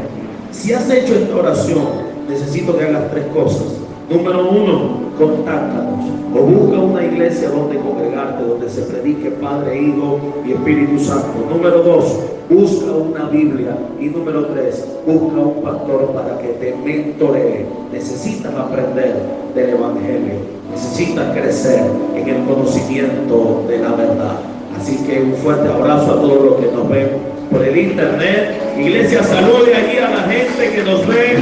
Si 0.52 0.72
has 0.72 0.88
hecho 0.88 1.14
esta 1.14 1.34
oración, 1.34 1.86
necesito 2.28 2.78
que 2.78 2.84
hagas 2.84 3.10
tres 3.10 3.24
cosas. 3.34 3.78
Número 4.08 4.48
uno, 4.48 5.00
contáctanos 5.18 6.04
o 6.34 6.40
busca 6.40 6.78
una 6.78 7.04
iglesia 7.04 7.50
donde 7.50 7.78
congregarte, 7.78 8.44
donde 8.44 8.68
se 8.68 8.82
predique 8.82 9.30
Padre, 9.32 9.82
Hijo 9.82 10.20
y 10.46 10.52
Espíritu 10.52 10.98
Santo. 10.98 11.48
Número 11.50 11.82
dos, 11.82 12.20
busca 12.48 12.92
una 12.92 13.24
Biblia. 13.28 13.76
Y 14.00 14.06
número 14.06 14.46
tres, 14.46 14.84
busca 15.06 15.40
un 15.40 15.62
pastor 15.62 16.12
para 16.12 16.38
que 16.38 16.48
te 16.48 16.74
mentoree. 16.84 17.66
Necesitas 17.92 18.54
aprender 18.54 19.14
del 19.54 19.70
Evangelio. 19.70 20.34
Necesitas 20.70 21.36
crecer 21.36 21.82
en 22.14 22.28
el 22.28 22.44
conocimiento 22.44 23.64
de 23.68 23.78
la 23.78 23.90
verdad. 23.90 24.36
Así 24.78 24.96
que 25.06 25.22
un 25.22 25.34
fuerte 25.34 25.68
abrazo 25.68 26.12
a 26.12 26.20
todos 26.20 26.44
los 26.44 26.54
que 26.56 26.72
nos 26.72 26.88
ven 26.88 27.08
por 27.50 27.64
el 27.64 27.76
internet. 27.76 28.60
Iglesia, 28.78 29.22
salude 29.24 29.74
allí 29.74 29.98
a 29.98 30.10
la 30.10 30.22
gente 30.30 30.72
que 30.74 30.84
nos 30.84 31.06
ve 31.06 31.38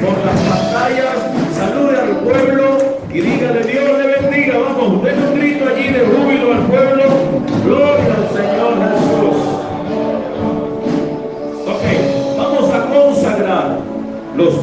por 0.00 0.16
las 0.24 0.40
pantallas 0.40 1.32
salude 1.62 1.96
al 1.96 2.16
pueblo 2.24 2.78
y 3.12 3.20
dígale 3.20 3.62
Dios 3.62 3.84
le 3.98 4.06
bendiga. 4.20 4.58
Vamos, 4.58 5.04
den 5.04 5.22
un 5.22 5.38
grito 5.38 5.64
allí 5.68 5.88
de 5.92 6.00
júbilo 6.00 6.52
al 6.52 6.66
pueblo. 6.66 7.04
Gloria 7.64 8.14
al 8.16 8.36
Señor 8.36 8.51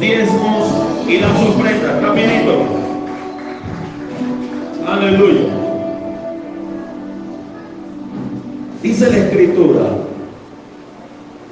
diezmos 0.00 0.68
y 1.06 1.18
las 1.18 1.32
ofrendas. 1.32 2.02
Rapidito. 2.02 2.80
Aleluya. 4.86 5.40
Dice 8.82 9.10
la 9.10 9.18
escritura 9.18 9.82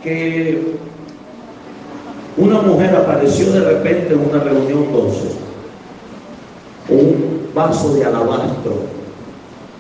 que 0.03 0.77
una 2.39 2.62
mujer 2.62 2.97
apareció 2.97 3.53
de 3.53 3.61
repente 3.61 4.15
en 4.15 4.20
una 4.20 4.43
reunión 4.43 4.93
12 4.93 5.19
con 6.89 6.97
un 6.97 7.51
vaso 7.55 7.95
de 7.95 8.05
alabastro 8.05 8.99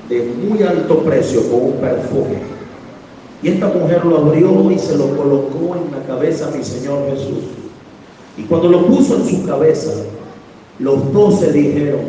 de 0.08 0.22
muy 0.24 0.62
alto 0.62 0.98
precio 0.98 1.42
con 1.50 1.62
un 1.64 1.72
perfume. 1.74 2.38
Y 3.42 3.48
esta 3.48 3.68
mujer 3.68 4.04
lo 4.04 4.18
abrió 4.18 4.70
y 4.70 4.78
se 4.78 4.96
lo 4.96 5.16
colocó 5.16 5.76
en 5.76 5.98
la 5.98 6.06
cabeza 6.06 6.48
a 6.48 6.50
mi 6.50 6.64
Señor 6.64 7.10
Jesús. 7.10 7.57
Y 8.38 8.42
cuando 8.42 8.68
lo 8.68 8.86
puso 8.86 9.16
en 9.16 9.28
su 9.28 9.44
cabeza, 9.44 9.90
los 10.78 11.12
doce 11.12 11.52
dijeron, 11.52 12.00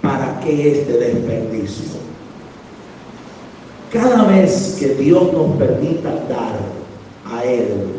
¿para 0.00 0.40
qué 0.40 0.80
este 0.80 0.92
desperdicio? 0.94 1.96
Cada 3.92 4.24
vez 4.24 4.76
que 4.80 4.94
Dios 4.94 5.32
nos 5.32 5.56
permita 5.56 6.10
dar 6.28 6.58
a 7.30 7.44
Él 7.44 7.96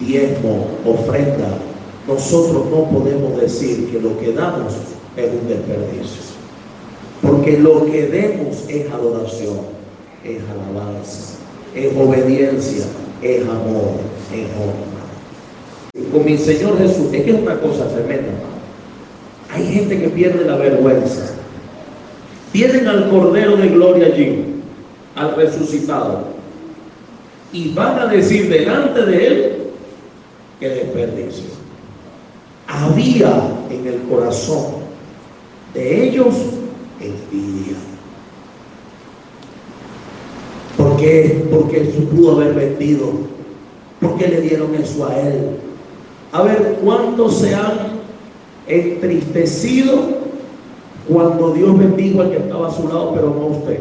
diezmo, 0.00 0.66
ofrenda, 0.84 1.58
nosotros 2.08 2.64
no 2.70 2.84
podemos 2.84 3.38
decir 3.40 3.90
que 3.90 4.00
lo 4.00 4.18
que 4.18 4.32
damos 4.32 4.72
es 5.16 5.30
un 5.30 5.48
desperdicio. 5.48 6.30
Porque 7.22 7.58
lo 7.58 7.84
que 7.84 8.06
demos 8.06 8.64
es 8.68 8.90
adoración, 8.90 9.58
es 10.24 10.40
alabanza, 10.50 11.36
es 11.74 11.92
obediencia, 11.96 12.84
es 13.22 13.42
amor, 13.42 14.00
es 14.32 14.46
honra. 14.56 14.89
Con 15.92 16.24
mi 16.24 16.38
Señor 16.38 16.78
Jesús, 16.78 17.12
es 17.12 17.24
que 17.24 17.30
es 17.30 17.42
una 17.42 17.60
cosa 17.60 17.88
tremenda. 17.88 18.32
Hay 19.52 19.66
gente 19.66 20.00
que 20.00 20.08
pierde 20.08 20.44
la 20.44 20.56
vergüenza. 20.56 21.34
Tienen 22.52 22.86
al 22.86 23.10
Cordero 23.10 23.56
de 23.56 23.68
Gloria 23.68 24.06
allí, 24.06 24.44
al 25.16 25.34
resucitado, 25.34 26.24
y 27.52 27.72
van 27.74 27.98
a 27.98 28.06
decir 28.06 28.48
delante 28.48 29.04
de 29.04 29.26
Él 29.26 29.56
que 30.60 30.68
desperdicio. 30.68 31.50
Había 32.66 33.50
en 33.70 33.86
el 33.86 34.00
corazón 34.02 34.74
de 35.74 36.08
ellos 36.08 36.34
envidia. 37.00 37.76
¿Por 40.76 40.96
qué? 40.96 41.46
Porque 41.50 41.84
Jesús 41.84 42.04
pudo 42.14 42.32
haber 42.32 42.54
vendido. 42.54 43.12
¿Por 44.00 44.16
qué 44.18 44.28
le 44.28 44.40
dieron 44.42 44.74
eso 44.74 45.06
a 45.06 45.18
él? 45.18 45.56
A 46.32 46.42
ver, 46.42 46.78
¿cuántos 46.82 47.38
se 47.38 47.54
han 47.54 48.00
entristecido 48.68 50.20
cuando 51.08 51.52
Dios 51.52 51.76
bendijo 51.76 52.20
al 52.20 52.30
que 52.30 52.36
estaba 52.36 52.68
a 52.68 52.72
su 52.72 52.86
lado, 52.86 53.12
pero 53.14 53.34
no 53.34 53.42
a 53.42 53.58
usted? 53.58 53.80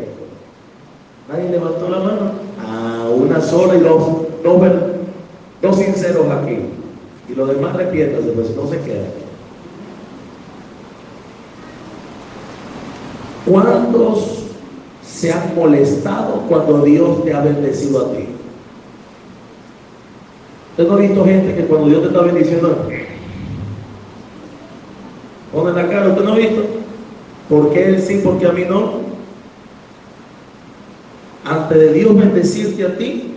¿Nadie 1.29 1.49
levantó 1.49 1.89
la 1.89 1.99
mano? 1.99 2.31
Ah, 2.65 3.07
una 3.15 3.39
sola 3.39 3.75
y 3.75 3.81
dos, 3.81 4.03
dos, 4.43 4.61
dos 5.61 5.75
sinceros 5.75 6.25
aquí. 6.31 6.57
Y 7.29 7.35
los 7.35 7.49
demás 7.49 7.75
arrepiéntanse, 7.75 8.31
pues 8.31 8.55
no 8.55 8.67
se 8.67 8.79
queda. 8.81 9.05
¿Cuántos 13.45 14.45
se 15.05 15.31
han 15.31 15.55
molestado 15.55 16.43
cuando 16.49 16.81
Dios 16.81 17.23
te 17.23 17.33
ha 17.33 17.41
bendecido 17.41 18.07
a 18.07 18.11
ti? 18.11 18.38
¿Usted 20.79 20.91
no 20.91 20.97
ha 20.97 21.01
visto 21.01 21.25
gente 21.25 21.55
que 21.55 21.65
cuando 21.65 21.89
Dios 21.89 22.03
te 22.03 22.07
está 22.07 22.21
bendiciendo, 22.21 22.87
pone 25.51 25.73
la 25.73 25.89
cara, 25.89 26.07
¿usted 26.07 26.23
no 26.23 26.31
ha 26.31 26.37
visto? 26.37 26.63
¿Por 27.49 27.73
qué 27.73 27.89
él 27.89 28.01
sí, 28.01 28.21
porque 28.23 28.45
a 28.45 28.53
mí 28.53 28.63
no? 28.63 29.01
Antes 31.43 31.77
de 31.77 31.91
Dios 31.91 32.15
bendecirte 32.15 32.85
a 32.85 32.97
ti, 32.97 33.33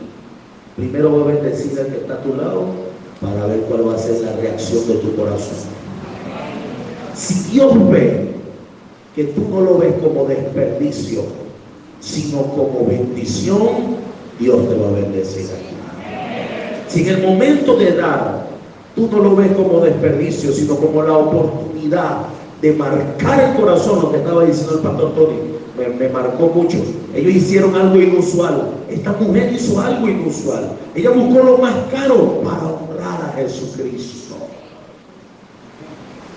primero 0.77 1.19
va 1.19 1.25
a 1.25 1.35
bendecir 1.35 1.81
al 1.81 1.87
que 1.87 1.97
está 1.97 2.15
a 2.15 2.23
tu 2.23 2.37
lado 2.37 2.65
para 3.21 3.47
ver 3.47 3.63
cuál 3.63 3.89
va 3.89 3.97
a 3.97 3.99
ser 3.99 4.21
la 4.21 4.37
reacción 4.37 4.87
de 4.87 4.95
tu 4.99 5.17
corazón. 5.17 5.67
Si 7.13 7.51
Dios 7.51 7.91
ve 7.91 8.37
que 9.17 9.25
tú 9.25 9.49
no 9.51 9.63
lo 9.63 9.79
ves 9.79 9.95
como 10.01 10.27
desperdicio, 10.27 11.25
sino 11.99 12.43
como 12.43 12.87
bendición, 12.87 13.97
Dios 14.39 14.69
te 14.69 14.77
va 14.77 14.91
a 14.91 14.93
bendecir. 14.93 15.72
Si 16.93 17.01
en 17.01 17.09
el 17.09 17.23
momento 17.23 17.77
de 17.77 17.97
dar, 17.97 18.47
tú 18.95 19.09
no 19.11 19.19
lo 19.21 19.37
ves 19.37 19.53
como 19.53 19.81
desperdicio, 19.81 20.53
sino 20.53 20.77
como 20.77 21.03
la 21.03 21.17
oportunidad 21.17 22.27
de 22.61 22.73
marcar 22.75 23.41
el 23.41 23.57
corazón, 23.57 24.03
lo 24.03 24.13
que 24.13 24.19
estaba 24.19 24.45
diciendo 24.45 24.75
el 24.75 24.81
pastor 24.81 25.15
Tony, 25.15 25.39
me, 25.79 25.89
me, 25.89 26.09
marcó 26.11 26.49
mucho. 26.49 26.77
Ellos 27.15 27.35
hicieron 27.35 27.75
algo 27.75 27.97
inusual. 27.99 28.73
Esta 28.91 29.13
mujer 29.13 29.53
hizo 29.55 29.81
algo 29.81 30.07
inusual. 30.07 30.73
Ella 30.95 31.11
buscó 31.11 31.43
lo 31.43 31.59
más 31.59 31.75
caro 31.91 32.43
para 32.45 32.59
honrar 32.59 33.31
a 33.31 33.33
Jesucristo. 33.37 34.37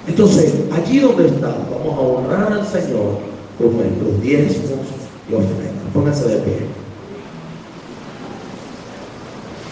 Entonces, 0.07 0.53
allí 0.72 0.99
donde 0.99 1.27
está, 1.27 1.53
vamos 1.69 1.98
a 1.98 2.02
honrar 2.02 2.53
al 2.53 2.65
Señor 2.65 3.19
con 3.57 3.76
nuestros 3.76 4.22
diezmos 4.22 4.88
y 5.30 5.34
ofrendas. 5.34 5.86
Póngase 5.94 6.27
de 6.30 6.38
pie. 6.38 6.85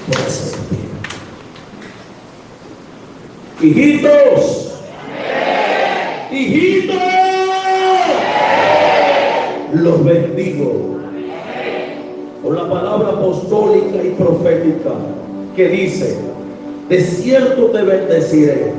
Póngase 0.05 0.57
de 0.57 0.57
pie. 0.67 0.80
Hijitos. 3.69 4.73
Hijitos. 6.31 6.97
Los 9.73 10.05
bendigo. 10.05 10.99
Con 12.43 12.55
la 12.55 12.69
palabra 12.69 13.09
apostólica 13.09 14.03
y 14.03 14.09
profética 14.09 14.91
que 15.55 15.69
dice, 15.69 16.17
de 16.89 17.01
cierto 17.01 17.67
te 17.67 17.81
bendeciré 17.84 18.73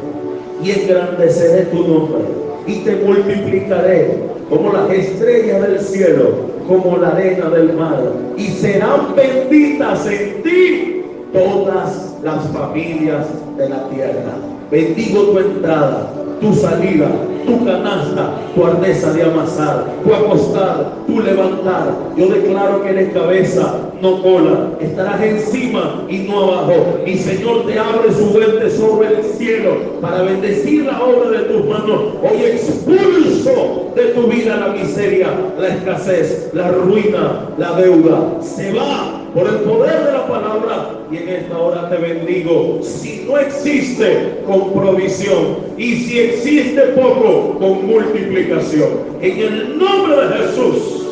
y 0.63 0.71
engrandeceré 0.73 1.63
tu 1.67 1.89
nombre 1.89 2.21
y 2.67 2.81
te 2.81 2.97
multiplicaré 2.97 4.19
como 4.51 4.73
las 4.73 4.91
estrellas 4.91 5.63
del 5.63 5.81
cielo, 5.81 6.33
como 6.69 6.99
la 6.99 7.09
arena 7.09 7.49
del 7.49 7.73
mar, 7.73 8.03
y 8.37 8.49
serán 8.49 9.15
benditas 9.17 10.07
en 10.07 10.43
ti 10.43 10.94
todas 11.35 12.17
las 12.23 12.49
familias 12.49 13.27
de 13.59 13.69
la 13.69 13.89
tierra. 13.89 14.39
Bendigo 14.71 15.23
tu 15.25 15.39
entrada, 15.41 16.09
tu 16.41 16.55
salida, 16.55 17.09
tu 17.45 17.65
canasta, 17.65 18.37
tu 18.55 18.65
arnesa 18.65 19.13
de 19.13 19.25
amasar, 19.25 19.85
tu 20.03 20.15
acostar, 20.15 20.93
tu 21.07 21.21
levantar. 21.21 21.93
Yo 22.17 22.29
declaro 22.29 22.83
que 22.83 22.91
eres 22.91 23.13
cabeza, 23.13 23.75
no 24.01 24.23
cola. 24.23 24.71
Estarás 24.81 25.21
encima 25.23 26.05
y 26.09 26.19
no 26.19 26.45
abajo. 26.45 27.01
Mi 27.05 27.17
Señor 27.17 27.67
te 27.67 27.79
abre 27.79 28.13
su 28.13 28.31
fuente 28.31 28.71
sobre 28.71 29.09
el 29.09 29.25
cielo 29.25 29.71
para 30.01 30.23
bendecir 30.23 30.87
la 30.87 31.03
obra 31.03 31.31
de 31.31 31.39
tus 31.41 31.67
manos. 31.67 32.15
Hoy 32.23 32.45
expulso 32.45 33.91
de 33.97 34.03
tu 34.15 34.29
vida 34.29 34.57
la 34.57 34.69
miseria, 34.69 35.29
la 35.59 35.69
escasez, 35.69 36.51
la 36.55 36.71
ruina, 36.71 37.49
la 37.59 37.73
deuda. 37.73 38.39
Se 38.41 38.73
va 38.73 39.24
por 39.35 39.49
el 39.49 39.57
poder 39.57 40.05
de 40.05 40.13
la 40.13 40.29
palabra 40.29 40.91
y 41.11 41.17
en 41.17 41.29
esta 41.29 41.59
hora 41.59 41.91
te 41.91 41.97
bendigo. 41.97 42.79
Si 42.83 43.27
no 43.29 43.37
existe, 43.39 44.43
con 44.47 44.73
provisión. 44.73 45.59
Y 45.77 45.97
si 45.97 46.21
existe 46.21 46.81
poco, 46.95 47.59
con 47.59 47.87
multiplicación. 47.87 48.91
En 49.21 49.39
el 49.39 49.79
nombre 49.79 50.17
de 50.17 50.35
Jesús, 50.37 51.07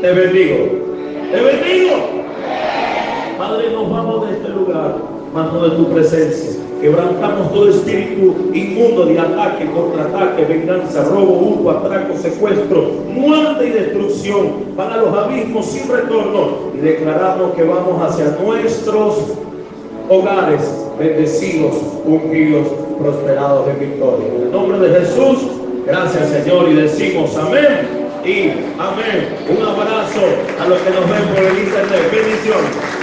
te 0.00 0.12
bendigo. 0.12 0.56
Te 1.30 1.40
bendigo. 1.40 2.18
Padre, 3.38 3.70
nos 3.70 3.90
vamos 3.90 4.28
de 4.28 4.36
este 4.36 4.48
lugar, 4.48 4.96
mano 5.34 5.68
de 5.68 5.76
tu 5.76 5.92
presencia. 5.92 6.60
Quebrantamos 6.80 7.52
todo 7.52 7.68
espíritu 7.70 8.50
inmundo 8.54 9.06
de 9.06 9.18
ataque, 9.18 9.66
contraataque, 9.66 10.44
venganza, 10.44 11.02
robo, 11.04 11.32
hurto, 11.32 11.70
atraco, 11.70 12.16
secuestro, 12.16 12.92
muerte 13.08 13.66
y 13.66 13.70
destrucción 13.70 14.46
para 14.76 14.98
los 14.98 15.12
abismos 15.12 15.66
sin 15.66 15.90
retorno. 15.90 16.70
Y 16.74 16.78
declaramos 16.78 17.54
que 17.54 17.64
vamos 17.64 18.00
hacia 18.00 18.36
nuestros 18.40 19.16
hogares 20.08 20.86
bendecidos, 20.98 21.74
ungidos, 22.04 22.68
prosperados 23.00 23.68
en 23.68 23.78
victoria. 23.80 24.26
En 24.36 24.42
el 24.42 24.52
nombre 24.52 24.78
de 24.78 25.00
Jesús, 25.00 25.38
gracias 25.84 26.28
Señor 26.28 26.68
y 26.68 26.74
decimos 26.74 27.36
amén 27.36 27.88
y 28.24 28.50
amén. 28.78 29.36
Un 29.48 29.66
abrazo 29.66 30.20
a 30.60 30.68
los 30.68 30.78
que 30.80 30.90
nos 30.90 31.10
ven 31.10 31.28
por 31.34 31.42
el 31.42 31.58
internet. 31.58 32.10
Bendiciones. 32.12 32.97